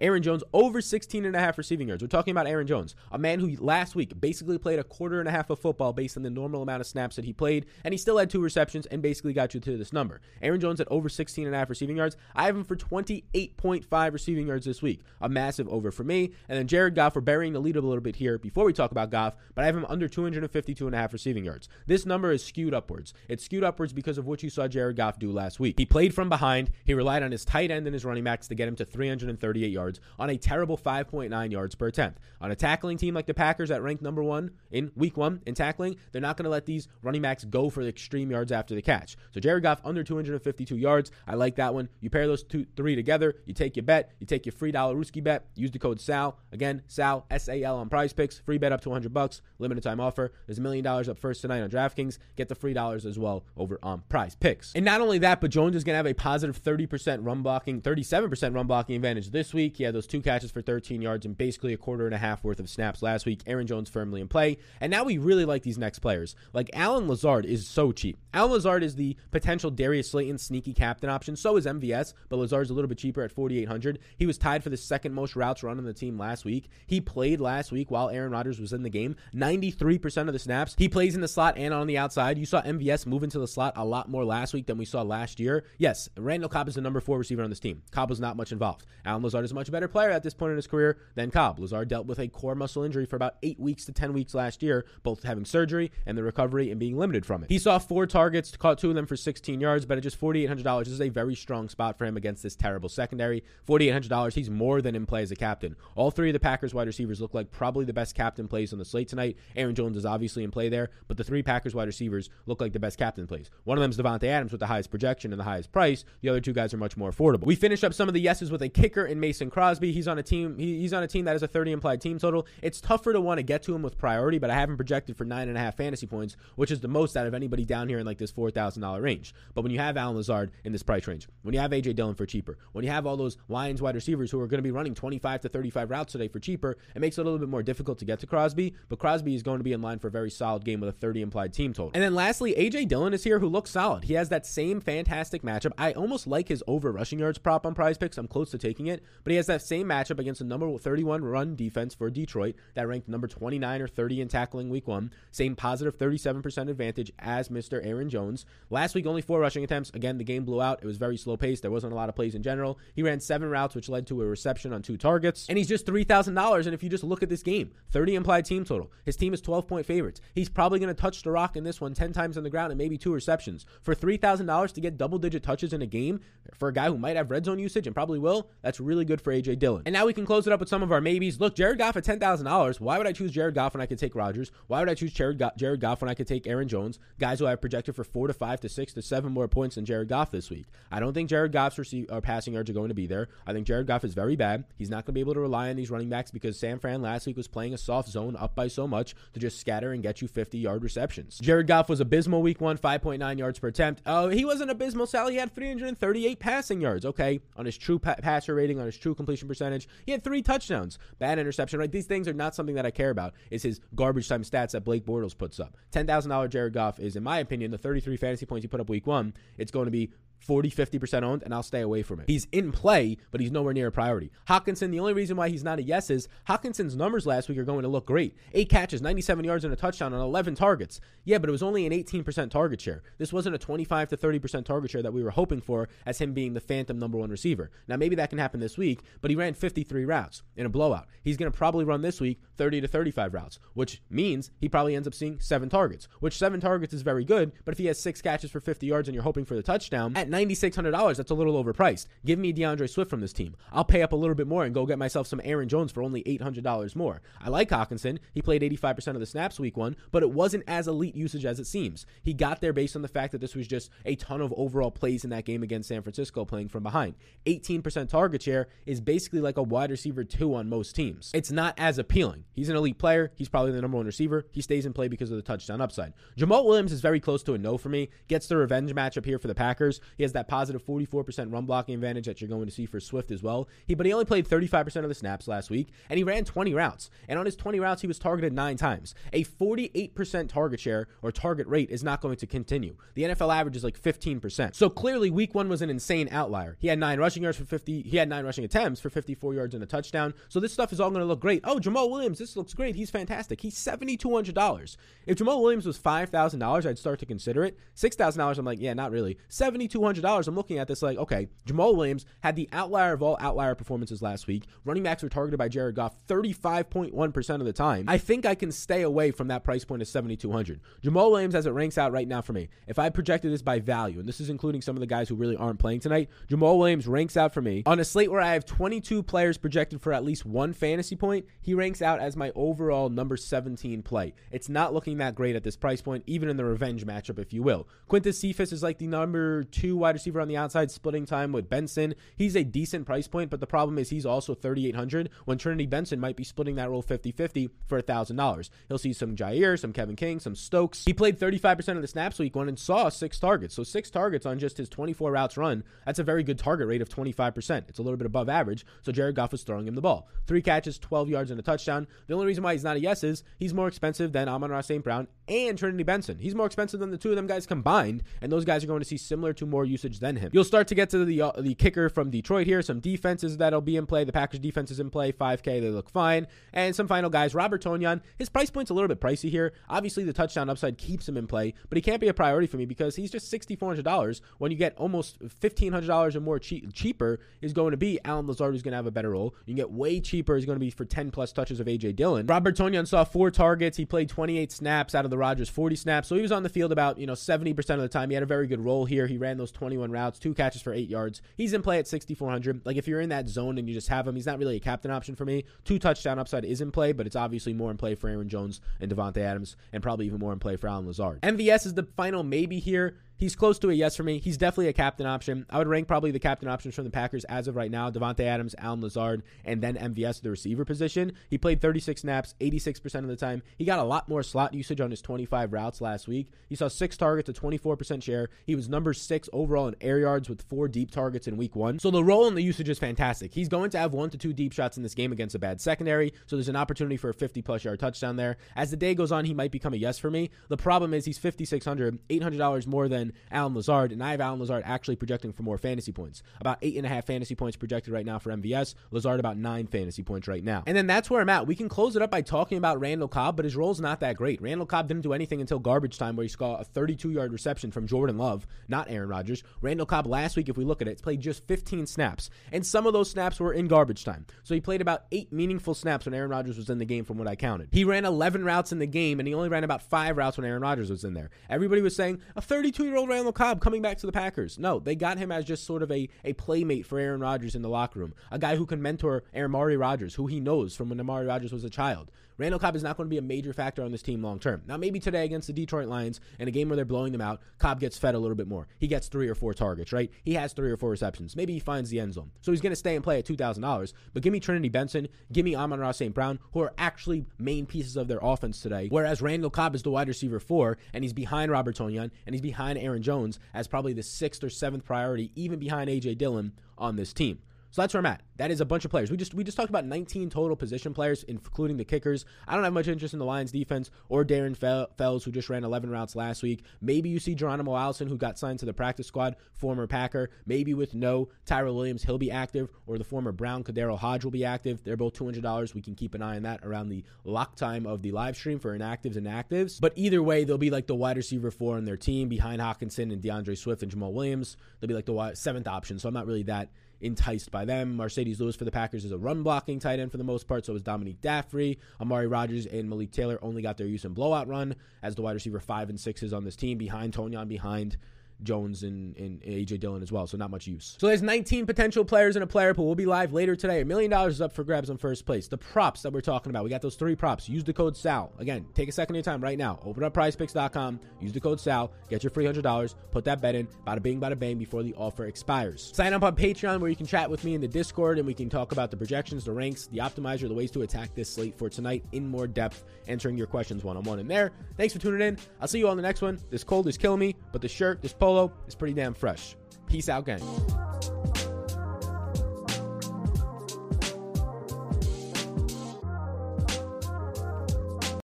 Aaron 0.00 0.22
Jones 0.24 0.42
over 0.52 0.80
16 0.80 1.24
and 1.24 1.36
a 1.36 1.38
half 1.38 1.56
receiving 1.56 1.86
yards. 1.86 2.02
We're 2.02 2.08
talking 2.08 2.32
about 2.32 2.48
Aaron 2.48 2.66
Jones, 2.66 2.96
a 3.12 3.18
man 3.18 3.38
who 3.38 3.54
last 3.62 3.94
week 3.94 4.20
basically 4.20 4.58
played 4.58 4.80
a 4.80 4.84
quarter 4.84 5.20
and 5.20 5.28
a 5.28 5.32
half 5.32 5.48
of 5.50 5.60
football 5.60 5.92
based 5.92 6.16
on 6.16 6.24
the 6.24 6.30
normal 6.30 6.62
amount 6.62 6.80
of 6.80 6.88
snaps 6.88 7.14
that 7.16 7.24
he 7.24 7.32
played, 7.32 7.66
and 7.84 7.94
he 7.94 7.98
still 7.98 8.18
had 8.18 8.30
two 8.30 8.40
receptions 8.40 8.86
and 8.86 9.00
basically 9.00 9.32
got 9.32 9.54
you 9.54 9.60
to 9.60 9.76
this 9.76 9.92
number. 9.92 10.20
Aaron 10.42 10.60
Jones 10.60 10.80
at 10.80 10.88
over 10.90 11.08
16 11.08 11.46
and 11.46 11.54
a 11.54 11.58
half 11.58 11.70
receiving 11.70 11.96
yards. 11.96 12.16
I 12.34 12.46
have 12.46 12.56
him 12.56 12.64
for 12.64 12.74
28.5 12.74 14.07
receiving 14.12 14.46
yards 14.46 14.66
this 14.66 14.82
week. 14.82 15.00
A 15.20 15.28
massive 15.28 15.68
over 15.68 15.90
for 15.90 16.04
me. 16.04 16.32
And 16.48 16.58
then 16.58 16.66
Jared 16.66 16.94
Goff, 16.94 17.14
we're 17.14 17.20
burying 17.20 17.52
the 17.52 17.60
lead 17.60 17.76
a 17.76 17.80
little 17.80 18.00
bit 18.00 18.16
here 18.16 18.38
before 18.38 18.64
we 18.64 18.72
talk 18.72 18.90
about 18.90 19.10
Goff, 19.10 19.36
but 19.54 19.62
I 19.62 19.66
have 19.66 19.76
him 19.76 19.86
under 19.86 20.08
252 20.08 20.86
and 20.86 20.94
a 20.94 20.98
half 20.98 21.12
receiving 21.12 21.44
yards. 21.44 21.68
This 21.86 22.06
number 22.06 22.32
is 22.32 22.44
skewed 22.44 22.74
upwards. 22.74 23.14
It's 23.28 23.44
skewed 23.44 23.64
upwards 23.64 23.92
because 23.92 24.18
of 24.18 24.26
what 24.26 24.42
you 24.42 24.50
saw 24.50 24.68
Jared 24.68 24.96
Goff 24.96 25.18
do 25.18 25.30
last 25.30 25.60
week. 25.60 25.78
He 25.78 25.86
played 25.86 26.14
from 26.14 26.28
behind. 26.28 26.70
He 26.84 26.94
relied 26.94 27.22
on 27.22 27.32
his 27.32 27.44
tight 27.44 27.70
end 27.70 27.86
and 27.86 27.94
his 27.94 28.04
running 28.04 28.24
backs 28.24 28.48
to 28.48 28.54
get 28.54 28.68
him 28.68 28.76
to 28.76 28.84
338 28.84 29.70
yards 29.70 30.00
on 30.18 30.30
a 30.30 30.36
terrible 30.36 30.76
5.9 30.76 31.52
yards 31.52 31.74
per 31.74 31.86
attempt. 31.86 32.20
On 32.40 32.50
a 32.50 32.56
tackling 32.56 32.98
team 32.98 33.14
like 33.14 33.26
the 33.26 33.34
Packers 33.34 33.68
that 33.68 33.82
ranked 33.82 34.02
number 34.02 34.22
one 34.22 34.50
in 34.70 34.90
week 34.96 35.16
one 35.16 35.40
in 35.46 35.54
tackling, 35.54 35.96
they're 36.12 36.22
not 36.22 36.36
going 36.36 36.44
to 36.44 36.50
let 36.50 36.66
these 36.66 36.88
running 37.02 37.22
backs 37.22 37.44
go 37.44 37.70
for 37.70 37.82
the 37.82 37.88
extreme 37.88 38.30
yards 38.30 38.52
after 38.52 38.74
the 38.74 38.82
catch. 38.82 39.16
So 39.32 39.40
Jared 39.40 39.62
Goff 39.62 39.80
under 39.84 40.04
252 40.04 40.76
yards. 40.76 41.10
I 41.26 41.34
like 41.34 41.56
that 41.56 41.74
one. 41.74 41.88
You 42.00 42.10
pair 42.10 42.26
those 42.26 42.42
two, 42.42 42.66
three 42.76 42.96
together. 42.96 43.34
You 43.46 43.54
take 43.54 43.76
your 43.76 43.84
bet. 43.84 43.97
You 44.20 44.26
take 44.26 44.46
your 44.46 44.52
free 44.52 44.72
dollar 44.72 44.94
Ruski 44.94 45.22
bet. 45.22 45.46
Use 45.54 45.70
the 45.70 45.78
code 45.78 46.00
SAL. 46.00 46.38
Again, 46.52 46.82
SAL, 46.86 47.26
S 47.30 47.48
A 47.48 47.62
L 47.62 47.76
on 47.76 47.88
prize 47.88 48.12
picks. 48.12 48.38
Free 48.40 48.58
bet 48.58 48.72
up 48.72 48.80
to 48.82 48.90
100 48.90 49.12
bucks. 49.12 49.40
Limited 49.58 49.82
time 49.82 50.00
offer. 50.00 50.32
There's 50.46 50.58
a 50.58 50.62
million 50.62 50.84
dollars 50.84 51.08
up 51.08 51.18
first 51.18 51.42
tonight 51.42 51.60
on 51.60 51.70
DraftKings. 51.70 52.18
Get 52.36 52.48
the 52.48 52.54
free 52.54 52.72
dollars 52.72 53.06
as 53.06 53.18
well 53.18 53.44
over 53.56 53.78
on 53.82 54.02
prize 54.08 54.34
picks. 54.34 54.72
And 54.74 54.84
not 54.84 55.00
only 55.00 55.18
that, 55.18 55.40
but 55.40 55.50
Jones 55.50 55.76
is 55.76 55.84
going 55.84 55.94
to 55.94 55.98
have 55.98 56.06
a 56.06 56.14
positive 56.14 56.62
30% 56.62 57.24
run 57.24 57.42
blocking, 57.42 57.80
37% 57.80 58.54
run 58.54 58.66
blocking 58.66 58.96
advantage 58.96 59.30
this 59.30 59.54
week. 59.54 59.76
He 59.76 59.84
had 59.84 59.94
those 59.94 60.06
two 60.06 60.20
catches 60.20 60.50
for 60.50 60.62
13 60.62 61.02
yards 61.02 61.26
and 61.26 61.36
basically 61.36 61.72
a 61.72 61.76
quarter 61.76 62.06
and 62.06 62.14
a 62.14 62.18
half 62.18 62.44
worth 62.44 62.60
of 62.60 62.68
snaps 62.68 63.02
last 63.02 63.26
week. 63.26 63.40
Aaron 63.46 63.66
Jones 63.66 63.88
firmly 63.88 64.20
in 64.20 64.28
play. 64.28 64.58
And 64.80 64.90
now 64.90 65.04
we 65.04 65.18
really 65.18 65.44
like 65.44 65.62
these 65.62 65.78
next 65.78 66.00
players. 66.00 66.34
Like 66.52 66.70
Allen 66.74 67.08
Lazard 67.08 67.46
is 67.46 67.66
so 67.66 67.92
cheap. 67.92 68.18
Allen 68.34 68.52
Lazard 68.52 68.82
is 68.82 68.96
the 68.96 69.16
potential 69.30 69.70
Darius 69.70 70.10
Slayton 70.10 70.38
sneaky 70.38 70.72
captain 70.72 71.10
option. 71.10 71.36
So 71.36 71.56
is 71.56 71.66
MVS, 71.66 72.14
but 72.28 72.36
Lazard's 72.36 72.70
a 72.70 72.74
little 72.74 72.88
bit 72.88 72.98
cheaper 72.98 73.22
at 73.22 73.32
4,800. 73.32 73.87
He 74.16 74.26
was 74.26 74.36
tied 74.36 74.62
for 74.62 74.70
the 74.70 74.76
second 74.76 75.14
most 75.14 75.36
routes 75.36 75.62
run 75.62 75.78
on 75.78 75.84
the 75.84 75.94
team 75.94 76.18
last 76.18 76.44
week. 76.44 76.68
He 76.86 77.00
played 77.00 77.40
last 77.40 77.72
week 77.72 77.90
while 77.90 78.10
Aaron 78.10 78.32
Rodgers 78.32 78.60
was 78.60 78.72
in 78.72 78.82
the 78.82 78.90
game. 78.90 79.16
93% 79.34 80.26
of 80.26 80.32
the 80.32 80.38
snaps. 80.38 80.74
He 80.76 80.88
plays 80.88 81.14
in 81.14 81.20
the 81.20 81.28
slot 81.28 81.56
and 81.56 81.72
on 81.72 81.86
the 81.86 81.96
outside. 81.96 82.38
You 82.38 82.46
saw 82.46 82.60
MVS 82.62 83.06
move 83.06 83.22
into 83.22 83.38
the 83.38 83.48
slot 83.48 83.72
a 83.76 83.84
lot 83.84 84.10
more 84.10 84.24
last 84.24 84.52
week 84.52 84.66
than 84.66 84.78
we 84.78 84.84
saw 84.84 85.02
last 85.02 85.40
year. 85.40 85.64
Yes, 85.78 86.08
Randall 86.16 86.48
Cobb 86.48 86.68
is 86.68 86.74
the 86.74 86.80
number 86.80 87.00
four 87.00 87.18
receiver 87.18 87.42
on 87.42 87.50
this 87.50 87.60
team. 87.60 87.82
Cobb 87.90 88.10
was 88.10 88.20
not 88.20 88.36
much 88.36 88.52
involved. 88.52 88.84
Allen 89.04 89.22
Lazard 89.22 89.44
is 89.44 89.52
a 89.52 89.54
much 89.54 89.70
better 89.70 89.88
player 89.88 90.10
at 90.10 90.22
this 90.22 90.34
point 90.34 90.50
in 90.50 90.56
his 90.56 90.66
career 90.66 90.98
than 91.14 91.30
Cobb. 91.30 91.58
Lazard 91.58 91.88
dealt 91.88 92.06
with 92.06 92.18
a 92.18 92.28
core 92.28 92.54
muscle 92.54 92.82
injury 92.82 93.06
for 93.06 93.16
about 93.16 93.36
eight 93.42 93.58
weeks 93.58 93.84
to 93.86 93.92
10 93.92 94.12
weeks 94.12 94.34
last 94.34 94.62
year, 94.62 94.84
both 95.02 95.22
having 95.22 95.44
surgery 95.44 95.90
and 96.06 96.18
the 96.18 96.22
recovery 96.22 96.70
and 96.70 96.80
being 96.80 96.98
limited 96.98 97.24
from 97.24 97.42
it. 97.42 97.50
He 97.50 97.58
saw 97.58 97.78
four 97.78 98.06
targets, 98.06 98.56
caught 98.56 98.78
two 98.78 98.90
of 98.90 98.94
them 98.94 99.06
for 99.06 99.16
16 99.16 99.60
yards, 99.60 99.86
but 99.86 99.96
at 99.96 100.02
just 100.02 100.20
$4,800, 100.20 100.84
this 100.84 100.88
is 100.92 101.00
a 101.00 101.08
very 101.08 101.34
strong 101.34 101.68
spot 101.68 101.98
for 101.98 102.04
him 102.04 102.16
against 102.16 102.42
this 102.42 102.56
terrible 102.56 102.88
secondary. 102.88 103.44
$4,800, 103.78 104.34
he's 104.34 104.50
more 104.50 104.82
than 104.82 104.94
in 104.94 105.06
play 105.06 105.22
as 105.22 105.30
a 105.30 105.36
captain. 105.36 105.76
All 105.94 106.10
three 106.10 106.30
of 106.30 106.32
the 106.32 106.40
Packers 106.40 106.74
wide 106.74 106.86
receivers 106.86 107.20
look 107.20 107.34
like 107.34 107.50
probably 107.50 107.84
the 107.84 107.92
best 107.92 108.14
captain 108.14 108.48
plays 108.48 108.72
on 108.72 108.78
the 108.78 108.84
slate 108.84 109.08
tonight. 109.08 109.36
Aaron 109.56 109.74
Jones 109.74 109.96
is 109.96 110.04
obviously 110.06 110.44
in 110.44 110.50
play 110.50 110.68
there, 110.68 110.90
but 111.06 111.16
the 111.16 111.24
three 111.24 111.42
Packers 111.42 111.74
wide 111.74 111.86
receivers 111.86 112.30
look 112.46 112.60
like 112.60 112.72
the 112.72 112.78
best 112.78 112.98
captain 112.98 113.26
plays. 113.26 113.50
One 113.64 113.78
of 113.78 113.82
them 113.82 113.90
is 113.90 113.98
Davante 113.98 114.24
Adams 114.24 114.52
with 114.52 114.60
the 114.60 114.66
highest 114.66 114.90
projection 114.90 115.32
and 115.32 115.40
the 115.40 115.44
highest 115.44 115.72
price. 115.72 116.04
The 116.20 116.28
other 116.28 116.40
two 116.40 116.52
guys 116.52 116.74
are 116.74 116.78
much 116.78 116.96
more 116.96 117.10
affordable. 117.10 117.44
We 117.44 117.54
finish 117.54 117.84
up 117.84 117.94
some 117.94 118.08
of 118.08 118.14
the 118.14 118.20
yeses 118.20 118.50
with 118.50 118.62
a 118.62 118.68
kicker 118.68 119.06
in 119.06 119.20
Mason 119.20 119.50
Crosby. 119.50 119.92
He's 119.92 120.08
on 120.08 120.18
a 120.18 120.22
team. 120.22 120.58
He, 120.58 120.80
he's 120.80 120.92
on 120.92 121.02
a 121.02 121.08
team 121.08 121.24
that 121.24 121.32
has 121.32 121.42
a 121.42 121.48
30 121.48 121.72
implied 121.72 122.00
team 122.00 122.18
total. 122.18 122.46
It's 122.62 122.80
tougher 122.80 123.12
to 123.12 123.20
want 123.20 123.38
to 123.38 123.42
get 123.42 123.62
to 123.64 123.74
him 123.74 123.82
with 123.82 123.98
priority, 123.98 124.38
but 124.38 124.50
I 124.50 124.54
have 124.54 124.68
him 124.68 124.76
projected 124.76 125.16
for 125.16 125.24
nine 125.24 125.48
and 125.48 125.56
a 125.56 125.60
half 125.60 125.76
fantasy 125.76 126.06
points, 126.06 126.36
which 126.56 126.70
is 126.70 126.80
the 126.80 126.88
most 126.88 127.16
out 127.16 127.26
of 127.26 127.34
anybody 127.34 127.64
down 127.64 127.88
here 127.88 127.98
in 127.98 128.06
like 128.06 128.18
this 128.18 128.30
four 128.30 128.50
thousand 128.50 128.82
dollar 128.82 129.00
range. 129.00 129.34
But 129.54 129.62
when 129.62 129.72
you 129.72 129.78
have 129.78 129.96
Allen 129.96 130.16
Lazard 130.16 130.50
in 130.64 130.72
this 130.72 130.82
price 130.82 131.06
range, 131.06 131.28
when 131.42 131.54
you 131.54 131.60
have 131.60 131.70
AJ 131.70 131.96
Dillon 131.96 132.14
for 132.14 132.26
cheaper, 132.26 132.58
when 132.72 132.84
you 132.84 132.90
have 132.90 133.06
all 133.06 133.16
those 133.16 133.36
Lions 133.58 133.82
wide 133.82 133.96
receivers 133.96 134.30
who 134.30 134.40
are 134.40 134.46
going 134.46 134.58
to 134.58 134.62
be 134.62 134.70
running 134.70 134.94
25 134.94 135.40
to 135.40 135.48
35 135.48 135.90
routes 135.90 136.12
today 136.12 136.28
for 136.28 136.38
cheaper, 136.38 136.76
it 136.94 137.00
makes 137.00 137.18
it 137.18 137.22
a 137.22 137.24
little 137.24 137.40
bit 137.40 137.48
more 137.48 137.64
difficult 137.64 137.98
to 137.98 138.04
get 138.04 138.20
to 138.20 138.26
Crosby. 138.26 138.72
But 138.88 139.00
Crosby 139.00 139.34
is 139.34 139.42
going 139.42 139.58
to 139.58 139.64
be 139.64 139.72
in 139.72 139.82
line 139.82 139.98
for 139.98 140.06
a 140.06 140.12
very 140.12 140.30
solid 140.30 140.64
game 140.64 140.78
with 140.78 140.90
a 140.90 140.92
30 140.92 141.22
implied 141.22 141.52
team 141.52 141.72
total. 141.72 141.90
And 141.92 142.04
then 142.04 142.14
lastly, 142.14 142.54
AJ 142.56 142.86
Dillon 142.86 143.12
is 143.12 143.24
here 143.24 143.40
who 143.40 143.48
looks 143.48 143.72
solid. 143.72 144.04
He 144.04 144.14
has 144.14 144.28
that 144.28 144.46
same 144.46 144.80
fantastic 144.80 145.42
matchup. 145.42 145.72
I 145.76 145.90
almost 145.90 146.28
like 146.28 146.46
his 146.46 146.62
over 146.68 146.92
rushing 146.92 147.18
yards 147.18 147.38
prop 147.38 147.66
on 147.66 147.74
prize 147.74 147.98
picks. 147.98 148.16
I'm 148.16 148.28
close 148.28 148.52
to 148.52 148.58
taking 148.58 148.86
it, 148.86 149.02
but 149.24 149.32
he 149.32 149.36
has 149.38 149.46
that 149.46 149.62
same 149.62 149.88
matchup 149.88 150.20
against 150.20 150.40
a 150.40 150.44
number 150.44 150.78
31 150.78 151.24
run 151.24 151.56
defense 151.56 151.94
for 151.94 152.10
Detroit 152.10 152.54
that 152.74 152.86
ranked 152.86 153.08
number 153.08 153.26
29 153.26 153.82
or 153.82 153.88
30 153.88 154.20
in 154.20 154.28
tackling 154.28 154.70
week 154.70 154.86
one. 154.86 155.10
Same 155.32 155.56
positive 155.56 155.98
37% 155.98 156.70
advantage 156.70 157.10
as 157.18 157.48
Mr. 157.48 157.84
Aaron 157.84 158.08
Jones. 158.08 158.46
Last 158.70 158.94
week, 158.94 159.06
only 159.06 159.22
four 159.22 159.40
rushing 159.40 159.64
attempts. 159.64 159.90
Again, 159.90 160.18
the 160.18 160.22
game 160.22 160.44
blew 160.44 160.62
out. 160.62 160.78
It 160.80 160.86
was 160.86 160.96
very 160.96 161.16
slow 161.16 161.36
paced. 161.36 161.62
There 161.62 161.72
wasn't 161.72 161.92
a 161.92 161.96
lot 161.96 162.08
of 162.08 162.14
plays 162.14 162.36
in 162.36 162.44
general. 162.44 162.78
He 162.94 163.02
ran 163.02 163.18
seven 163.18 163.47
routes, 163.50 163.74
which 163.74 163.88
led 163.88 164.06
to 164.08 164.22
a 164.22 164.26
reception 164.26 164.72
on 164.72 164.82
two 164.82 164.96
targets. 164.96 165.46
And 165.48 165.58
he's 165.58 165.68
just 165.68 165.86
$3,000. 165.86 166.64
And 166.66 166.74
if 166.74 166.82
you 166.82 166.88
just 166.88 167.04
look 167.04 167.22
at 167.22 167.28
this 167.28 167.42
game, 167.42 167.72
30 167.90 168.14
implied 168.14 168.44
team 168.44 168.64
total. 168.64 168.90
His 169.04 169.16
team 169.16 169.34
is 169.34 169.40
12 169.40 169.66
point 169.66 169.86
favorites. 169.86 170.20
He's 170.34 170.48
probably 170.48 170.78
going 170.78 170.94
to 170.94 171.00
touch 171.00 171.22
the 171.22 171.30
rock 171.30 171.56
in 171.56 171.64
this 171.64 171.80
one 171.80 171.94
10 171.94 172.12
times 172.12 172.36
on 172.36 172.44
the 172.44 172.50
ground 172.50 172.72
and 172.72 172.78
maybe 172.78 172.98
two 172.98 173.12
receptions. 173.12 173.66
For 173.82 173.94
$3,000 173.94 174.72
to 174.72 174.80
get 174.80 174.96
double 174.98 175.18
digit 175.18 175.42
touches 175.42 175.72
in 175.72 175.82
a 175.82 175.86
game 175.86 176.20
for 176.58 176.68
a 176.68 176.72
guy 176.72 176.88
who 176.88 176.98
might 176.98 177.16
have 177.16 177.30
red 177.30 177.44
zone 177.44 177.58
usage 177.58 177.86
and 177.86 177.94
probably 177.94 178.18
will, 178.18 178.48
that's 178.62 178.80
really 178.80 179.04
good 179.04 179.20
for 179.20 179.32
AJ 179.32 179.58
Dillon. 179.58 179.82
And 179.86 179.92
now 179.92 180.06
we 180.06 180.12
can 180.12 180.26
close 180.26 180.46
it 180.46 180.52
up 180.52 180.60
with 180.60 180.68
some 180.68 180.82
of 180.82 180.92
our 180.92 181.00
maybes. 181.00 181.40
Look, 181.40 181.54
Jared 181.54 181.78
Goff 181.78 181.96
at 181.96 182.04
$10,000. 182.04 182.80
Why 182.80 182.98
would 182.98 183.06
I 183.06 183.12
choose 183.12 183.32
Jared 183.32 183.54
Goff 183.54 183.74
when 183.74 183.80
I 183.80 183.86
could 183.86 183.98
take 183.98 184.14
Rodgers? 184.14 184.50
Why 184.66 184.80
would 184.80 184.88
I 184.88 184.94
choose 184.94 185.12
Jared, 185.12 185.38
Go- 185.38 185.50
Jared 185.56 185.80
Goff 185.80 186.00
when 186.00 186.10
I 186.10 186.14
could 186.14 186.26
take 186.26 186.46
Aaron 186.46 186.68
Jones? 186.68 186.98
Guys 187.18 187.38
who 187.38 187.46
I 187.46 187.56
projected 187.56 187.94
for 187.94 188.04
four 188.04 188.26
to 188.26 188.32
five 188.32 188.60
to 188.60 188.68
six 188.68 188.92
to 188.94 189.02
seven 189.02 189.32
more 189.32 189.48
points 189.48 189.74
than 189.74 189.84
Jared 189.84 190.08
Goff 190.08 190.30
this 190.30 190.50
week. 190.50 190.66
I 190.90 191.00
don't 191.00 191.12
think 191.12 191.28
Jared 191.28 191.52
Goff's 191.52 191.78
receive, 191.78 192.06
or 192.10 192.18
uh, 192.18 192.20
passing 192.20 192.54
yards 192.54 192.70
are 192.70 192.74
going 192.74 192.88
to 192.88 192.94
be 192.94 193.06
there. 193.06 193.28
I 193.46 193.52
think 193.52 193.66
Jared 193.66 193.86
Goff 193.86 194.04
is 194.04 194.14
very 194.14 194.36
bad. 194.36 194.64
He's 194.76 194.90
not 194.90 195.04
going 195.04 195.06
to 195.06 195.12
be 195.12 195.20
able 195.20 195.34
to 195.34 195.40
rely 195.40 195.70
on 195.70 195.76
these 195.76 195.90
running 195.90 196.08
backs 196.08 196.30
because 196.30 196.58
San 196.58 196.78
Fran 196.78 197.02
last 197.02 197.26
week 197.26 197.36
was 197.36 197.48
playing 197.48 197.74
a 197.74 197.78
soft 197.78 198.08
zone 198.08 198.36
up 198.38 198.54
by 198.54 198.68
so 198.68 198.86
much 198.86 199.14
to 199.34 199.40
just 199.40 199.58
scatter 199.60 199.92
and 199.92 200.02
get 200.02 200.20
you 200.20 200.28
50 200.28 200.58
yard 200.58 200.82
receptions. 200.82 201.38
Jared 201.38 201.66
Goff 201.66 201.88
was 201.88 202.00
abysmal 202.00 202.42
week 202.42 202.60
one, 202.60 202.78
5.9 202.78 203.38
yards 203.38 203.58
per 203.58 203.68
attempt. 203.68 204.02
Oh, 204.06 204.28
he 204.28 204.44
wasn't 204.44 204.70
abysmal, 204.70 205.06
Sally. 205.06 205.34
He 205.34 205.38
had 205.38 205.54
338 205.54 206.38
passing 206.38 206.80
yards. 206.80 207.04
Okay, 207.04 207.40
on 207.56 207.66
his 207.66 207.78
true 207.78 207.98
pa- 207.98 208.16
passer 208.20 208.54
rating, 208.54 208.78
on 208.78 208.86
his 208.86 208.96
true 208.96 209.14
completion 209.14 209.48
percentage, 209.48 209.88
he 210.04 210.12
had 210.12 210.22
three 210.22 210.42
touchdowns. 210.42 210.98
Bad 211.18 211.38
interception, 211.38 211.78
right? 211.78 211.90
These 211.90 212.06
things 212.06 212.28
are 212.28 212.32
not 212.32 212.54
something 212.54 212.74
that 212.74 212.86
I 212.86 212.90
care 212.90 213.10
about. 213.10 213.34
It's 213.50 213.64
his 213.64 213.80
garbage 213.94 214.28
time 214.28 214.42
stats 214.42 214.72
that 214.72 214.84
Blake 214.84 215.04
Bortles 215.04 215.36
puts 215.36 215.60
up. 215.60 215.76
$10,000 215.92 216.50
Jared 216.50 216.72
Goff 216.72 216.98
is, 217.00 217.16
in 217.16 217.22
my 217.22 217.38
opinion, 217.38 217.70
the 217.70 217.78
33 217.78 218.16
fantasy 218.16 218.46
points 218.46 218.64
he 218.64 218.68
put 218.68 218.80
up 218.80 218.88
week 218.88 219.06
one. 219.06 219.34
It's 219.56 219.70
going 219.70 219.86
to 219.86 219.90
be 219.90 220.10
40, 220.38 220.70
50% 220.70 221.22
owned, 221.22 221.42
and 221.42 221.52
I'll 221.52 221.62
stay 221.62 221.80
away 221.80 222.02
from 222.02 222.20
it. 222.20 222.26
He's 222.28 222.46
in 222.52 222.72
play, 222.72 223.18
but 223.30 223.40
he's 223.40 223.50
nowhere 223.50 223.74
near 223.74 223.88
a 223.88 223.92
priority. 223.92 224.30
Hockenson, 224.48 224.90
the 224.90 225.00
only 225.00 225.12
reason 225.12 225.36
why 225.36 225.48
he's 225.48 225.64
not 225.64 225.78
a 225.78 225.82
yes 225.82 226.10
is 226.10 226.28
Hockenson's 226.48 226.96
numbers 226.96 227.26
last 227.26 227.48
week 227.48 227.58
are 227.58 227.64
going 227.64 227.82
to 227.82 227.88
look 227.88 228.06
great. 228.06 228.36
Eight 228.52 228.68
catches, 228.68 229.02
97 229.02 229.44
yards, 229.44 229.64
and 229.64 229.72
a 229.72 229.76
touchdown 229.76 230.14
on 230.14 230.20
11 230.20 230.54
targets. 230.54 231.00
Yeah, 231.24 231.38
but 231.38 231.48
it 231.48 231.52
was 231.52 231.62
only 231.62 231.86
an 231.86 231.92
18% 231.92 232.50
target 232.50 232.80
share. 232.80 233.02
This 233.18 233.32
wasn't 233.32 233.54
a 233.54 233.58
25 233.58 234.08
to 234.08 234.16
30% 234.16 234.64
target 234.64 234.90
share 234.90 235.02
that 235.02 235.12
we 235.12 235.22
were 235.22 235.30
hoping 235.30 235.60
for 235.60 235.88
as 236.06 236.18
him 236.18 236.32
being 236.32 236.54
the 236.54 236.60
phantom 236.60 236.98
number 236.98 237.18
one 237.18 237.30
receiver. 237.30 237.70
Now, 237.86 237.96
maybe 237.96 238.16
that 238.16 238.30
can 238.30 238.38
happen 238.38 238.60
this 238.60 238.78
week, 238.78 239.00
but 239.20 239.30
he 239.30 239.36
ran 239.36 239.54
53 239.54 240.04
routes 240.04 240.42
in 240.56 240.66
a 240.66 240.70
blowout. 240.70 241.06
He's 241.22 241.36
going 241.36 241.50
to 241.50 241.56
probably 241.56 241.84
run 241.84 242.02
this 242.02 242.20
week 242.20 242.40
30 242.56 242.80
to 242.82 242.88
35 242.88 243.34
routes, 243.34 243.58
which 243.74 244.02
means 244.10 244.50
he 244.60 244.68
probably 244.68 244.96
ends 244.96 245.06
up 245.08 245.14
seeing 245.14 245.40
seven 245.40 245.68
targets, 245.68 246.08
which 246.20 246.36
seven 246.38 246.60
targets 246.60 246.94
is 246.94 247.02
very 247.02 247.24
good, 247.24 247.52
but 247.64 247.72
if 247.72 247.78
he 247.78 247.86
has 247.86 247.98
six 248.00 248.22
catches 248.22 248.50
for 248.50 248.60
50 248.60 248.86
yards 248.86 249.08
and 249.08 249.14
you're 249.14 249.24
hoping 249.24 249.44
for 249.44 249.54
the 249.54 249.62
touchdown, 249.62 250.16
at 250.16 250.27
$9,600, 250.30 251.16
that's 251.16 251.30
a 251.30 251.34
little 251.34 251.62
overpriced. 251.62 252.06
Give 252.24 252.38
me 252.38 252.52
DeAndre 252.52 252.88
Swift 252.88 253.10
from 253.10 253.20
this 253.20 253.32
team. 253.32 253.56
I'll 253.72 253.84
pay 253.84 254.02
up 254.02 254.12
a 254.12 254.16
little 254.16 254.34
bit 254.34 254.46
more 254.46 254.64
and 254.64 254.74
go 254.74 254.86
get 254.86 254.98
myself 254.98 255.26
some 255.26 255.40
Aaron 255.44 255.68
Jones 255.68 255.92
for 255.92 256.02
only 256.02 256.22
$800 256.24 256.96
more. 256.96 257.20
I 257.40 257.48
like 257.48 257.70
Hockenson. 257.70 258.18
He 258.32 258.42
played 258.42 258.62
85% 258.62 259.08
of 259.08 259.20
the 259.20 259.26
snaps 259.26 259.60
week 259.60 259.76
one, 259.76 259.96
but 260.10 260.22
it 260.22 260.30
wasn't 260.30 260.64
as 260.66 260.88
elite 260.88 261.14
usage 261.16 261.44
as 261.44 261.60
it 261.60 261.66
seems. 261.66 262.06
He 262.22 262.34
got 262.34 262.60
there 262.60 262.72
based 262.72 262.96
on 262.96 263.02
the 263.02 263.08
fact 263.08 263.32
that 263.32 263.40
this 263.40 263.54
was 263.54 263.66
just 263.66 263.90
a 264.04 264.16
ton 264.16 264.40
of 264.40 264.54
overall 264.56 264.90
plays 264.90 265.24
in 265.24 265.30
that 265.30 265.44
game 265.44 265.62
against 265.62 265.88
San 265.88 266.02
Francisco 266.02 266.44
playing 266.44 266.68
from 266.68 266.82
behind. 266.82 267.14
18% 267.46 268.08
target 268.08 268.42
share 268.42 268.68
is 268.86 269.00
basically 269.00 269.40
like 269.40 269.56
a 269.56 269.62
wide 269.62 269.90
receiver 269.90 270.24
two 270.24 270.54
on 270.54 270.68
most 270.68 270.94
teams. 270.94 271.30
It's 271.34 271.50
not 271.50 271.74
as 271.78 271.98
appealing. 271.98 272.44
He's 272.52 272.68
an 272.68 272.76
elite 272.76 272.98
player. 272.98 273.32
He's 273.36 273.48
probably 273.48 273.72
the 273.72 273.80
number 273.82 273.96
one 273.96 274.06
receiver. 274.06 274.46
He 274.52 274.62
stays 274.62 274.86
in 274.86 274.92
play 274.92 275.08
because 275.08 275.30
of 275.30 275.36
the 275.36 275.42
touchdown 275.42 275.80
upside. 275.80 276.12
Jamaal 276.36 276.64
Williams 276.64 276.92
is 276.92 277.00
very 277.00 277.20
close 277.20 277.42
to 277.44 277.54
a 277.54 277.58
no 277.58 277.78
for 277.78 277.88
me. 277.88 278.08
Gets 278.28 278.46
the 278.46 278.56
revenge 278.56 278.92
matchup 278.92 279.24
here 279.24 279.38
for 279.38 279.48
the 279.48 279.54
Packers. 279.54 280.00
He 280.18 280.24
has 280.24 280.32
that 280.32 280.48
positive 280.48 280.84
44% 280.84 281.52
run 281.52 281.64
blocking 281.64 281.94
advantage 281.94 282.26
that 282.26 282.40
you're 282.40 282.50
going 282.50 282.66
to 282.66 282.72
see 282.72 282.84
for 282.84 283.00
Swift 283.00 283.30
as 283.30 283.42
well. 283.42 283.68
He, 283.86 283.94
but 283.94 284.04
he 284.04 284.12
only 284.12 284.24
played 284.24 284.46
35% 284.46 284.96
of 284.96 285.08
the 285.08 285.14
snaps 285.14 285.48
last 285.48 285.70
week, 285.70 285.88
and 286.10 286.18
he 286.18 286.24
ran 286.24 286.44
20 286.44 286.74
routes. 286.74 287.08
And 287.28 287.38
on 287.38 287.46
his 287.46 287.56
20 287.56 287.80
routes, 287.80 288.02
he 288.02 288.08
was 288.08 288.18
targeted 288.18 288.52
nine 288.52 288.76
times. 288.76 289.14
A 289.32 289.44
48% 289.44 290.48
target 290.48 290.80
share 290.80 291.06
or 291.22 291.32
target 291.32 291.66
rate 291.68 291.90
is 291.90 292.02
not 292.02 292.20
going 292.20 292.36
to 292.36 292.46
continue. 292.46 292.96
The 293.14 293.22
NFL 293.22 293.54
average 293.54 293.76
is 293.76 293.84
like 293.84 294.00
15%. 294.00 294.74
So 294.74 294.90
clearly, 294.90 295.30
week 295.30 295.54
one 295.54 295.68
was 295.68 295.82
an 295.82 295.90
insane 295.90 296.28
outlier. 296.32 296.76
He 296.80 296.88
had 296.88 296.98
nine 296.98 297.20
rushing 297.20 297.44
yards 297.44 297.58
for 297.58 297.64
50. 297.64 298.02
He 298.02 298.16
had 298.16 298.28
nine 298.28 298.44
rushing 298.44 298.64
attempts 298.64 299.00
for 299.00 299.10
54 299.10 299.54
yards 299.54 299.74
and 299.74 299.84
a 299.84 299.86
touchdown. 299.86 300.34
So 300.48 300.58
this 300.58 300.72
stuff 300.72 300.92
is 300.92 301.00
all 301.00 301.10
going 301.10 301.20
to 301.20 301.26
look 301.26 301.40
great. 301.40 301.60
Oh, 301.62 301.78
Jamaal 301.78 302.10
Williams, 302.10 302.38
this 302.38 302.56
looks 302.56 302.74
great. 302.74 302.96
He's 302.96 303.10
fantastic. 303.10 303.60
He's 303.60 303.76
$7,200. 303.76 304.96
If 305.26 305.38
Jamaal 305.38 305.62
Williams 305.62 305.86
was 305.86 305.98
$5,000, 305.98 306.86
I'd 306.86 306.98
start 306.98 307.20
to 307.20 307.26
consider 307.26 307.64
it. 307.64 307.78
$6,000, 307.94 308.58
I'm 308.58 308.64
like, 308.64 308.80
yeah, 308.80 308.94
not 308.94 309.12
really. 309.12 309.38
$7,200, 309.50 310.07
I'm 310.48 310.54
looking 310.54 310.78
at 310.78 310.88
this 310.88 311.02
like, 311.02 311.18
okay, 311.18 311.48
Jamaal 311.66 311.96
Williams 311.96 312.24
had 312.40 312.56
the 312.56 312.68
outlier 312.72 313.12
of 313.12 313.22
all 313.22 313.36
outlier 313.40 313.74
performances 313.74 314.22
last 314.22 314.46
week. 314.46 314.64
Running 314.84 315.02
backs 315.02 315.22
were 315.22 315.28
targeted 315.28 315.58
by 315.58 315.68
Jared 315.68 315.96
Goff 315.96 316.16
35.1% 316.28 317.54
of 317.54 317.64
the 317.64 317.72
time. 317.72 318.04
I 318.08 318.18
think 318.18 318.46
I 318.46 318.54
can 318.54 318.72
stay 318.72 319.02
away 319.02 319.30
from 319.30 319.48
that 319.48 319.64
price 319.64 319.84
point 319.84 320.02
of 320.02 320.08
7,200. 320.08 320.80
Jamaal 321.02 321.30
Williams, 321.30 321.54
as 321.54 321.66
it 321.66 321.70
ranks 321.70 321.98
out 321.98 322.12
right 322.12 322.28
now 322.28 322.40
for 322.40 322.52
me, 322.52 322.68
if 322.86 322.98
I 322.98 323.10
projected 323.10 323.52
this 323.52 323.62
by 323.62 323.80
value, 323.80 324.20
and 324.20 324.28
this 324.28 324.40
is 324.40 324.50
including 324.50 324.82
some 324.82 324.96
of 324.96 325.00
the 325.00 325.06
guys 325.06 325.28
who 325.28 325.34
really 325.34 325.56
aren't 325.56 325.78
playing 325.78 326.00
tonight, 326.00 326.28
Jamaal 326.48 326.78
Williams 326.78 327.06
ranks 327.06 327.36
out 327.36 327.52
for 327.52 327.60
me 327.60 327.82
on 327.86 328.00
a 328.00 328.04
slate 328.04 328.30
where 328.30 328.40
I 328.40 328.54
have 328.54 328.64
22 328.64 329.22
players 329.22 329.58
projected 329.58 330.00
for 330.00 330.12
at 330.12 330.24
least 330.24 330.46
one 330.46 330.72
fantasy 330.72 331.16
point. 331.16 331.46
He 331.60 331.74
ranks 331.74 332.02
out 332.02 332.20
as 332.20 332.36
my 332.36 332.52
overall 332.54 333.08
number 333.08 333.36
17 333.36 334.02
play. 334.02 334.34
It's 334.50 334.68
not 334.68 334.94
looking 334.94 335.18
that 335.18 335.34
great 335.34 335.56
at 335.56 335.64
this 335.64 335.76
price 335.76 336.00
point, 336.00 336.24
even 336.26 336.48
in 336.48 336.56
the 336.56 336.64
revenge 336.64 337.04
matchup, 337.04 337.38
if 337.38 337.52
you 337.52 337.62
will. 337.62 337.88
Quintez 338.08 338.34
Cephus 338.34 338.72
is 338.72 338.82
like 338.82 338.98
the 338.98 339.06
number 339.06 339.64
two 339.64 339.97
wide 339.98 340.14
receiver 340.14 340.40
on 340.40 340.48
the 340.48 340.56
outside, 340.56 340.90
splitting 340.90 341.26
time 341.26 341.52
with 341.52 341.68
Benson. 341.68 342.14
He's 342.36 342.56
a 342.56 342.64
decent 342.64 343.06
price 343.06 343.28
point, 343.28 343.50
but 343.50 343.60
the 343.60 343.66
problem 343.66 343.98
is 343.98 344.10
he's 344.10 344.26
also 344.26 344.54
3,800 344.54 345.30
when 345.44 345.58
Trinity 345.58 345.86
Benson 345.86 346.20
might 346.20 346.36
be 346.36 346.44
splitting 346.44 346.76
that 346.76 346.90
role 346.90 347.02
50 347.02 347.32
50 347.32 347.70
for 347.86 348.00
$1,000. 348.00 348.70
He'll 348.88 348.98
see 348.98 349.12
some 349.12 349.36
Jaire, 349.36 349.78
some 349.78 349.92
Kevin 349.92 350.16
King, 350.16 350.40
some 350.40 350.54
Stokes. 350.54 351.04
He 351.04 351.12
played 351.12 351.38
35% 351.38 351.96
of 351.96 352.02
the 352.02 352.08
snaps 352.08 352.38
week 352.38 352.56
one 352.56 352.68
and 352.68 352.78
saw 352.78 353.08
six 353.08 353.38
targets. 353.38 353.74
So 353.74 353.84
six 353.84 354.10
targets 354.10 354.46
on 354.46 354.58
just 354.58 354.78
his 354.78 354.88
24 354.88 355.32
routes 355.32 355.56
run. 355.56 355.84
That's 356.06 356.18
a 356.18 356.24
very 356.24 356.42
good 356.42 356.58
target 356.58 356.88
rate 356.88 357.02
of 357.02 357.08
25%. 357.08 357.88
It's 357.88 357.98
a 357.98 358.02
little 358.02 358.16
bit 358.16 358.26
above 358.26 358.48
average. 358.48 358.86
So 359.02 359.12
Jared 359.12 359.34
Goff 359.34 359.52
was 359.52 359.62
throwing 359.62 359.88
him 359.88 359.94
the 359.94 360.00
ball. 360.00 360.28
Three 360.46 360.62
catches, 360.62 360.98
12 360.98 361.28
yards, 361.28 361.50
and 361.50 361.60
a 361.60 361.62
touchdown. 361.62 362.06
The 362.26 362.34
only 362.34 362.46
reason 362.46 362.64
why 362.64 362.72
he's 362.72 362.84
not 362.84 362.96
a 362.96 363.00
yes 363.00 363.24
is 363.24 363.42
he's 363.58 363.74
more 363.74 363.88
expensive 363.88 364.32
than 364.32 364.48
Amon-Ra 364.48 364.80
St. 364.80 365.04
Brown 365.04 365.28
and 365.48 365.78
Trinity 365.78 366.04
Benson. 366.04 366.38
He's 366.38 366.54
more 366.54 366.66
expensive 366.66 367.00
than 367.00 367.10
the 367.10 367.18
two 367.18 367.30
of 367.30 367.36
them 367.36 367.46
guys 367.46 367.66
combined, 367.66 368.22
and 368.40 368.52
those 368.52 368.64
guys 368.64 368.84
are 368.84 368.86
going 368.86 369.00
to 369.00 369.06
see 369.06 369.16
similar 369.16 369.52
to 369.54 369.66
more 369.66 369.84
usage 369.88 370.20
than 370.20 370.36
him. 370.36 370.50
You'll 370.52 370.64
start 370.64 370.88
to 370.88 370.94
get 370.94 371.10
to 371.10 371.24
the 371.24 371.42
uh, 371.42 371.52
the 371.58 371.74
kicker 371.74 372.08
from 372.08 372.30
Detroit 372.30 372.66
here. 372.66 372.82
Some 372.82 373.00
defenses 373.00 373.56
that'll 373.56 373.80
be 373.80 373.96
in 373.96 374.06
play. 374.06 374.24
The 374.24 374.32
Packers 374.32 374.60
defense 374.60 374.90
is 374.90 375.00
in 375.00 375.10
play. 375.10 375.32
5K, 375.32 375.64
they 375.64 375.90
look 375.90 376.10
fine. 376.10 376.46
And 376.72 376.94
some 376.94 377.08
final 377.08 377.30
guys. 377.30 377.54
Robert 377.54 377.82
Tonyan, 377.82 378.20
his 378.38 378.48
price 378.48 378.70
point's 378.70 378.90
a 378.90 378.94
little 378.94 379.08
bit 379.08 379.20
pricey 379.20 379.50
here. 379.50 379.72
Obviously, 379.88 380.24
the 380.24 380.32
touchdown 380.32 380.70
upside 380.70 380.98
keeps 380.98 381.28
him 381.28 381.36
in 381.36 381.46
play, 381.46 381.74
but 381.88 381.96
he 381.96 382.02
can't 382.02 382.20
be 382.20 382.28
a 382.28 382.34
priority 382.34 382.66
for 382.66 382.76
me 382.76 382.84
because 382.84 383.16
he's 383.16 383.30
just 383.30 383.52
$6,400 383.52 384.40
when 384.58 384.70
you 384.70 384.76
get 384.76 384.96
almost 384.96 385.38
$1,500 385.40 386.34
or 386.34 386.40
more 386.40 386.58
che- 386.58 386.86
cheaper 386.92 387.40
is 387.60 387.72
going 387.72 387.92
to 387.92 387.96
be 387.96 388.18
Allen 388.24 388.46
Lazard, 388.46 388.74
who's 388.74 388.82
going 388.82 388.92
to 388.92 388.96
have 388.96 389.06
a 389.06 389.10
better 389.10 389.30
role. 389.30 389.54
You 389.64 389.74
can 389.74 389.76
get 389.76 389.90
way 389.90 390.20
cheaper 390.20 390.56
is 390.56 390.64
going 390.64 390.76
to 390.76 390.84
be 390.84 390.90
for 390.90 391.04
10 391.04 391.30
plus 391.30 391.52
touches 391.52 391.80
of 391.80 391.86
AJ 391.86 392.16
Dillon. 392.16 392.46
Robert 392.46 392.76
Tonyan 392.76 393.06
saw 393.06 393.24
four 393.24 393.50
targets. 393.50 393.96
He 393.96 394.04
played 394.04 394.28
28 394.28 394.70
snaps 394.72 395.14
out 395.14 395.24
of 395.24 395.30
the 395.30 395.38
Rodgers 395.38 395.68
40 395.68 395.96
snaps. 395.96 396.28
So 396.28 396.36
he 396.36 396.42
was 396.42 396.52
on 396.52 396.62
the 396.62 396.68
field 396.68 396.92
about, 396.92 397.18
you 397.18 397.26
know, 397.26 397.34
70% 397.34 397.78
of 397.90 398.00
the 398.00 398.08
time. 398.08 398.30
He 398.30 398.34
had 398.34 398.42
a 398.42 398.46
very 398.46 398.66
good 398.66 398.80
role 398.80 399.04
here. 399.04 399.26
He 399.26 399.38
ran 399.38 399.56
those 399.56 399.72
21 399.78 400.10
routes, 400.10 400.38
two 400.38 400.54
catches 400.54 400.82
for 400.82 400.92
eight 400.92 401.08
yards. 401.08 401.40
He's 401.56 401.72
in 401.72 401.82
play 401.82 401.98
at 401.98 402.08
6,400. 402.08 402.84
Like 402.84 402.96
if 402.96 403.06
you're 403.06 403.20
in 403.20 403.28
that 403.28 403.48
zone 403.48 403.78
and 403.78 403.88
you 403.88 403.94
just 403.94 404.08
have 404.08 404.26
him, 404.26 404.34
he's 404.34 404.46
not 404.46 404.58
really 404.58 404.76
a 404.76 404.80
captain 404.80 405.10
option 405.10 405.36
for 405.36 405.44
me. 405.44 405.64
Two 405.84 405.98
touchdown 405.98 406.38
upside 406.38 406.64
is 406.64 406.80
in 406.80 406.90
play, 406.90 407.12
but 407.12 407.26
it's 407.26 407.36
obviously 407.36 407.72
more 407.72 407.90
in 407.90 407.96
play 407.96 408.16
for 408.16 408.28
Aaron 408.28 408.48
Jones 408.48 408.80
and 409.00 409.10
Davante 409.10 409.38
Adams, 409.38 409.76
and 409.92 410.02
probably 410.02 410.26
even 410.26 410.40
more 410.40 410.52
in 410.52 410.58
play 410.58 410.76
for 410.76 410.88
Allen 410.88 411.06
Lazard. 411.06 411.40
MVS 411.42 411.86
is 411.86 411.94
the 411.94 412.02
final 412.02 412.42
maybe 412.42 412.80
here. 412.80 413.16
He's 413.38 413.54
close 413.54 413.78
to 413.78 413.90
a 413.90 413.94
yes 413.94 414.16
for 414.16 414.24
me. 414.24 414.38
He's 414.38 414.56
definitely 414.56 414.88
a 414.88 414.92
captain 414.92 415.24
option. 415.24 415.64
I 415.70 415.78
would 415.78 415.86
rank 415.86 416.08
probably 416.08 416.32
the 416.32 416.40
captain 416.40 416.68
options 416.68 416.96
from 416.96 417.04
the 417.04 417.10
Packers 417.10 417.44
as 417.44 417.68
of 417.68 417.76
right 417.76 417.90
now 417.90 418.10
Davante 418.10 418.40
Adams, 418.40 418.74
Allen 418.78 419.00
Lazard, 419.00 419.44
and 419.64 419.80
then 419.80 419.94
MVS, 419.94 420.42
the 420.42 420.50
receiver 420.50 420.84
position. 420.84 421.30
He 421.48 421.56
played 421.56 421.80
36 421.80 422.20
snaps, 422.20 422.56
86% 422.60 423.14
of 423.14 423.28
the 423.28 423.36
time. 423.36 423.62
He 423.76 423.84
got 423.84 424.00
a 424.00 424.02
lot 424.04 424.28
more 424.28 424.42
slot 424.42 424.74
usage 424.74 425.00
on 425.00 425.12
his 425.12 425.22
25 425.22 425.72
routes 425.72 426.00
last 426.00 426.26
week. 426.26 426.50
He 426.68 426.74
saw 426.74 426.88
six 426.88 427.16
targets, 427.16 427.48
a 427.48 427.52
24% 427.52 428.24
share. 428.24 428.48
He 428.66 428.74
was 428.74 428.88
number 428.88 429.14
six 429.14 429.48
overall 429.52 429.86
in 429.86 429.94
air 430.00 430.18
yards 430.18 430.48
with 430.48 430.62
four 430.62 430.88
deep 430.88 431.12
targets 431.12 431.46
in 431.46 431.56
week 431.56 431.76
one. 431.76 432.00
So 432.00 432.10
the 432.10 432.24
role 432.24 432.48
and 432.48 432.56
the 432.56 432.62
usage 432.62 432.88
is 432.88 432.98
fantastic. 432.98 433.54
He's 433.54 433.68
going 433.68 433.90
to 433.90 433.98
have 433.98 434.12
one 434.12 434.30
to 434.30 434.38
two 434.38 434.52
deep 434.52 434.72
shots 434.72 434.96
in 434.96 435.04
this 435.04 435.14
game 435.14 435.30
against 435.30 435.54
a 435.54 435.60
bad 435.60 435.80
secondary. 435.80 436.34
So 436.46 436.56
there's 436.56 436.68
an 436.68 436.74
opportunity 436.74 437.16
for 437.16 437.30
a 437.30 437.34
50 437.34 437.62
plus 437.62 437.84
yard 437.84 438.00
touchdown 438.00 438.34
there. 438.34 438.56
As 438.74 438.90
the 438.90 438.96
day 438.96 439.14
goes 439.14 439.30
on, 439.30 439.44
he 439.44 439.54
might 439.54 439.70
become 439.70 439.94
a 439.94 439.96
yes 439.96 440.18
for 440.18 440.28
me. 440.28 440.50
The 440.68 440.76
problem 440.76 441.14
is 441.14 441.24
he's 441.24 441.38
5,600, 441.38 442.18
$800 442.28 442.86
more 442.88 443.08
than 443.08 443.27
Allen 443.50 443.74
Lazard, 443.74 444.12
and 444.12 444.22
I 444.22 444.32
have 444.32 444.40
Allen 444.40 444.60
Lazard 444.60 444.82
actually 444.84 445.16
projecting 445.16 445.52
for 445.52 445.62
more 445.62 445.78
fantasy 445.78 446.12
points. 446.12 446.42
About 446.60 446.78
eight 446.82 446.96
and 446.96 447.06
a 447.06 447.08
half 447.08 447.26
fantasy 447.26 447.54
points 447.54 447.76
projected 447.76 448.12
right 448.12 448.26
now 448.26 448.38
for 448.38 448.50
MVS. 448.50 448.94
Lazard 449.10 449.40
about 449.40 449.56
nine 449.56 449.86
fantasy 449.86 450.22
points 450.22 450.48
right 450.48 450.64
now. 450.64 450.82
And 450.86 450.96
then 450.96 451.06
that's 451.06 451.30
where 451.30 451.40
I'm 451.40 451.48
at. 451.48 451.66
We 451.66 451.76
can 451.76 451.88
close 451.88 452.16
it 452.16 452.22
up 452.22 452.30
by 452.30 452.42
talking 452.42 452.78
about 452.78 453.00
Randall 453.00 453.28
Cobb, 453.28 453.56
but 453.56 453.64
his 453.64 453.76
role's 453.76 454.00
not 454.00 454.20
that 454.20 454.36
great. 454.36 454.60
Randall 454.60 454.86
Cobb 454.86 455.08
didn't 455.08 455.22
do 455.22 455.32
anything 455.32 455.60
until 455.60 455.78
garbage 455.78 456.18
time 456.18 456.36
where 456.36 456.44
he 456.44 456.48
saw 456.48 456.76
a 456.76 456.84
32 456.84 457.30
yard 457.30 457.52
reception 457.52 457.90
from 457.90 458.06
Jordan 458.06 458.38
Love, 458.38 458.66
not 458.88 459.10
Aaron 459.10 459.28
Rodgers. 459.28 459.62
Randall 459.80 460.06
Cobb 460.06 460.26
last 460.26 460.56
week, 460.56 460.68
if 460.68 460.76
we 460.76 460.84
look 460.84 461.02
at 461.02 461.08
it, 461.08 461.22
played 461.22 461.40
just 461.40 461.66
15 461.66 462.06
snaps, 462.06 462.50
and 462.72 462.84
some 462.84 463.06
of 463.06 463.12
those 463.12 463.30
snaps 463.30 463.60
were 463.60 463.72
in 463.72 463.88
garbage 463.88 464.24
time. 464.24 464.46
So 464.64 464.74
he 464.74 464.80
played 464.80 465.00
about 465.00 465.24
eight 465.30 465.52
meaningful 465.52 465.94
snaps 465.94 466.24
when 466.24 466.34
Aaron 466.34 466.50
Rodgers 466.50 466.76
was 466.76 466.90
in 466.90 466.98
the 466.98 467.04
game, 467.04 467.24
from 467.24 467.38
what 467.38 467.46
I 467.46 467.56
counted. 467.56 467.88
He 467.92 468.04
ran 468.04 468.24
11 468.24 468.64
routes 468.64 468.92
in 468.92 468.98
the 468.98 469.06
game, 469.06 469.38
and 469.38 469.46
he 469.46 469.54
only 469.54 469.68
ran 469.68 469.84
about 469.84 470.02
five 470.02 470.36
routes 470.36 470.56
when 470.56 470.66
Aaron 470.66 470.82
Rodgers 470.82 471.10
was 471.10 471.24
in 471.24 471.34
there. 471.34 471.50
Everybody 471.68 472.00
was 472.00 472.16
saying 472.16 472.40
a 472.56 472.60
32 472.60 473.04
year 473.04 473.17
old 473.18 473.28
Randall 473.28 473.52
Cobb 473.52 473.80
coming 473.80 474.00
back 474.00 474.18
to 474.18 474.26
the 474.26 474.32
Packers. 474.32 474.78
No, 474.78 474.98
they 474.98 475.14
got 475.14 475.38
him 475.38 475.52
as 475.52 475.64
just 475.64 475.84
sort 475.84 476.02
of 476.02 476.10
a, 476.10 476.28
a 476.44 476.54
playmate 476.54 477.04
for 477.04 477.18
Aaron 477.18 477.40
Rodgers 477.40 477.74
in 477.74 477.82
the 477.82 477.88
locker 477.88 478.20
room, 478.20 478.34
a 478.50 478.58
guy 478.58 478.76
who 478.76 478.86
can 478.86 479.02
mentor 479.02 479.44
Aaron 479.52 479.70
Amari 479.70 479.96
Rodgers, 479.96 480.34
who 480.36 480.46
he 480.46 480.60
knows 480.60 480.96
from 480.96 481.10
when 481.10 481.20
Amari 481.20 481.46
Rodgers 481.46 481.72
was 481.72 481.84
a 481.84 481.90
child. 481.90 482.30
Randall 482.58 482.80
Cobb 482.80 482.96
is 482.96 483.04
not 483.04 483.16
going 483.16 483.28
to 483.28 483.30
be 483.30 483.38
a 483.38 483.42
major 483.42 483.72
factor 483.72 484.02
on 484.02 484.10
this 484.10 484.20
team 484.20 484.42
long 484.42 484.58
term. 484.58 484.82
Now, 484.86 484.96
maybe 484.96 485.20
today 485.20 485.44
against 485.44 485.68
the 485.68 485.72
Detroit 485.72 486.08
Lions 486.08 486.40
in 486.58 486.66
a 486.66 486.72
game 486.72 486.88
where 486.88 486.96
they're 486.96 487.04
blowing 487.04 487.30
them 487.30 487.40
out, 487.40 487.60
Cobb 487.78 488.00
gets 488.00 488.18
fed 488.18 488.34
a 488.34 488.38
little 488.38 488.56
bit 488.56 488.66
more. 488.66 488.88
He 488.98 489.06
gets 489.06 489.28
three 489.28 489.48
or 489.48 489.54
four 489.54 489.72
targets, 489.72 490.12
right? 490.12 490.30
He 490.42 490.54
has 490.54 490.72
three 490.72 490.90
or 490.90 490.96
four 490.96 491.10
receptions. 491.10 491.54
Maybe 491.54 491.72
he 491.72 491.78
finds 491.78 492.10
the 492.10 492.18
end 492.18 492.34
zone. 492.34 492.50
So 492.60 492.72
he's 492.72 492.80
going 492.80 492.90
to 492.90 492.96
stay 492.96 493.14
and 493.14 493.22
play 493.22 493.38
at 493.38 493.46
$2,000. 493.46 494.12
But 494.34 494.42
give 494.42 494.52
me 494.52 494.58
Trinity 494.58 494.88
Benson, 494.88 495.28
give 495.52 495.64
me 495.64 495.76
Amon-Ra 495.76 496.10
St. 496.10 496.34
Brown, 496.34 496.58
who 496.72 496.80
are 496.80 496.92
actually 496.98 497.46
main 497.58 497.86
pieces 497.86 498.16
of 498.16 498.26
their 498.26 498.40
offense 498.42 498.80
today. 498.80 499.06
Whereas 499.08 499.40
Randall 499.40 499.70
Cobb 499.70 499.94
is 499.94 500.02
the 500.02 500.10
wide 500.10 500.28
receiver 500.28 500.58
four, 500.58 500.98
and 501.12 501.22
he's 501.22 501.32
behind 501.32 501.70
Robert 501.70 501.96
Tonyan, 501.96 502.32
and 502.44 502.54
he's 502.54 502.60
behind 502.60 502.98
Aaron 502.98 503.22
Jones 503.22 503.60
as 503.72 503.86
probably 503.86 504.12
the 504.12 504.22
sixth 504.24 504.64
or 504.64 504.70
seventh 504.70 505.04
priority, 505.04 505.52
even 505.54 505.78
behind 505.78 506.10
A.J. 506.10 506.34
Dillon 506.34 506.72
on 506.96 507.14
this 507.14 507.32
team. 507.32 507.60
So 507.90 508.02
that's 508.02 508.12
where 508.12 508.18
I'm 508.18 508.26
at. 508.26 508.42
That 508.56 508.70
is 508.70 508.80
a 508.80 508.84
bunch 508.84 509.04
of 509.04 509.10
players. 509.10 509.30
We 509.30 509.36
just 509.36 509.54
we 509.54 509.64
just 509.64 509.76
talked 509.76 509.88
about 509.88 510.04
19 510.04 510.50
total 510.50 510.76
position 510.76 511.14
players, 511.14 511.42
including 511.44 511.96
the 511.96 512.04
kickers. 512.04 512.44
I 512.66 512.74
don't 512.74 512.84
have 512.84 512.92
much 512.92 513.08
interest 513.08 513.32
in 513.32 513.38
the 513.38 513.46
Lions 513.46 513.72
defense 513.72 514.10
or 514.28 514.44
Darren 514.44 514.76
Fells, 514.76 515.44
who 515.44 515.50
just 515.50 515.70
ran 515.70 515.84
11 515.84 516.10
routes 516.10 516.36
last 516.36 516.62
week. 516.62 516.84
Maybe 517.00 517.28
you 517.28 517.38
see 517.38 517.54
Geronimo 517.54 517.96
Allison, 517.96 518.28
who 518.28 518.36
got 518.36 518.58
signed 518.58 518.80
to 518.80 518.86
the 518.86 518.92
practice 518.92 519.26
squad, 519.26 519.56
former 519.72 520.06
Packer. 520.06 520.50
Maybe 520.66 520.92
with 520.92 521.14
no 521.14 521.48
Tyrell 521.64 521.94
Williams, 521.94 522.24
he'll 522.24 522.36
be 522.36 522.50
active, 522.50 522.90
or 523.06 523.16
the 523.16 523.24
former 523.24 523.52
Brown 523.52 523.84
KhaDarel 523.84 524.18
Hodge 524.18 524.44
will 524.44 524.50
be 524.50 524.64
active. 524.64 525.02
They're 525.02 525.16
both 525.16 525.34
$200. 525.34 525.94
We 525.94 526.02
can 526.02 526.14
keep 526.14 526.34
an 526.34 526.42
eye 526.42 526.56
on 526.56 526.62
that 526.62 526.84
around 526.84 527.08
the 527.08 527.24
lock 527.44 527.76
time 527.76 528.06
of 528.06 528.22
the 528.22 528.32
live 528.32 528.56
stream 528.56 528.78
for 528.78 528.96
inactives 528.96 529.36
and 529.36 529.46
actives. 529.46 530.00
But 530.00 530.12
either 530.16 530.42
way, 530.42 530.64
they'll 530.64 530.78
be 530.78 530.90
like 530.90 531.06
the 531.06 531.14
wide 531.14 531.36
receiver 531.36 531.70
four 531.70 531.96
on 531.96 532.04
their 532.04 532.16
team 532.16 532.48
behind 532.48 532.82
Hockenson 532.82 533.32
and 533.32 533.40
DeAndre 533.40 533.78
Swift 533.78 534.02
and 534.02 534.12
Jamaal 534.12 534.32
Williams. 534.32 534.76
They'll 535.00 535.08
be 535.08 535.14
like 535.14 535.26
the 535.26 535.52
seventh 535.54 535.88
option. 535.88 536.18
So 536.18 536.28
I'm 536.28 536.34
not 536.34 536.46
really 536.46 536.64
that 536.64 536.90
enticed 537.20 537.70
by 537.70 537.84
them. 537.84 538.16
Marcedes 538.16 538.60
Lewis 538.60 538.76
for 538.76 538.84
the 538.84 538.90
Packers 538.90 539.24
is 539.24 539.32
a 539.32 539.38
run 539.38 539.62
blocking 539.62 539.98
tight 539.98 540.20
end 540.20 540.30
for 540.30 540.38
the 540.38 540.44
most 540.44 540.68
part. 540.68 540.86
So 540.86 540.94
is 540.94 541.02
Dominique 541.02 541.40
Dafney. 541.40 541.98
Amari 542.20 542.46
Rodgers 542.46 542.86
and 542.86 543.08
Malik 543.08 543.32
Taylor 543.32 543.58
only 543.62 543.82
got 543.82 543.96
their 543.96 544.06
use 544.06 544.24
in 544.24 544.34
blowout 544.34 544.68
run 544.68 544.94
as 545.22 545.34
the 545.34 545.42
wide 545.42 545.54
receiver 545.54 545.80
five 545.80 546.08
and 546.08 546.18
sixes 546.18 546.52
on 546.52 546.64
this 546.64 546.76
team 546.76 546.98
behind 546.98 547.34
Tonyan, 547.34 547.68
behind 547.68 548.16
Jones 548.62 549.02
and, 549.02 549.36
and, 549.36 549.60
AJ 549.62 550.00
Dillon 550.00 550.22
as 550.22 550.32
well, 550.32 550.46
so 550.46 550.56
not 550.56 550.70
much 550.70 550.86
use. 550.86 551.16
So 551.18 551.26
there's 551.26 551.42
19 551.42 551.86
potential 551.86 552.24
players 552.24 552.56
in 552.56 552.62
a 552.62 552.66
player 552.66 552.94
pool. 552.94 553.06
We'll 553.06 553.14
be 553.14 553.26
live 553.26 553.52
later 553.52 553.76
today. 553.76 554.00
A 554.00 554.04
million 554.04 554.30
dollars 554.30 554.54
is 554.54 554.60
up 554.60 554.72
for 554.72 554.84
grabs 554.84 555.10
on 555.10 555.18
first 555.18 555.46
place. 555.46 555.68
The 555.68 555.78
props 555.78 556.22
that 556.22 556.32
we're 556.32 556.40
talking 556.40 556.70
about, 556.70 556.84
we 556.84 556.90
got 556.90 557.02
those 557.02 557.14
three 557.14 557.36
props. 557.36 557.68
Use 557.68 557.84
the 557.84 557.92
code 557.92 558.16
SAL. 558.16 558.52
Again, 558.58 558.86
take 558.94 559.08
a 559.08 559.12
second 559.12 559.36
of 559.36 559.38
your 559.38 559.42
time 559.44 559.62
right 559.62 559.78
now. 559.78 559.98
Open 560.04 560.24
up 560.24 560.34
prizepicks.com, 560.34 561.20
use 561.40 561.52
the 561.52 561.60
code 561.60 561.80
SAL, 561.80 562.12
get 562.28 562.42
your 562.42 562.50
free 562.50 562.64
$100, 562.64 563.14
put 563.30 563.44
that 563.44 563.60
bet 563.60 563.74
in, 563.74 563.86
bada 564.06 564.22
bing, 564.22 564.40
bada 564.40 564.58
bang 564.58 564.78
before 564.78 565.02
the 565.02 565.14
offer 565.14 565.46
expires. 565.46 566.10
Sign 566.14 566.32
up 566.32 566.42
on 566.42 566.56
Patreon 566.56 567.00
where 567.00 567.10
you 567.10 567.16
can 567.16 567.26
chat 567.26 567.50
with 567.50 567.64
me 567.64 567.74
in 567.74 567.80
the 567.80 567.88
Discord 567.88 568.38
and 568.38 568.46
we 568.46 568.54
can 568.54 568.68
talk 568.68 568.92
about 568.92 569.10
the 569.10 569.16
projections, 569.16 569.64
the 569.64 569.72
ranks, 569.72 570.06
the 570.08 570.18
optimizer, 570.18 570.68
the 570.68 570.74
ways 570.74 570.90
to 570.92 571.02
attack 571.02 571.34
this 571.34 571.48
slate 571.48 571.76
for 571.76 571.88
tonight 571.88 572.24
in 572.32 572.48
more 572.48 572.66
depth, 572.66 573.04
answering 573.26 573.56
your 573.56 573.66
questions 573.66 574.04
one 574.04 574.16
on 574.16 574.24
one 574.24 574.38
in 574.38 574.48
there. 574.48 574.72
Thanks 574.96 575.14
for 575.14 575.20
tuning 575.20 575.46
in. 575.46 575.58
I'll 575.80 575.88
see 575.88 575.98
you 575.98 576.08
on 576.08 576.16
the 576.16 576.22
next 576.22 576.42
one. 576.42 576.58
This 576.70 576.84
cold 576.84 577.06
is 577.06 577.16
killing 577.16 577.40
me, 577.40 577.54
but 577.72 577.82
the 577.82 577.88
shirt, 577.88 578.22
this 578.22 578.32
Polo 578.48 578.72
is 578.86 578.94
pretty 578.94 579.12
damn 579.12 579.34
fresh. 579.34 579.76
Peace 580.06 580.30
out, 580.30 580.46
gang. 580.46 580.62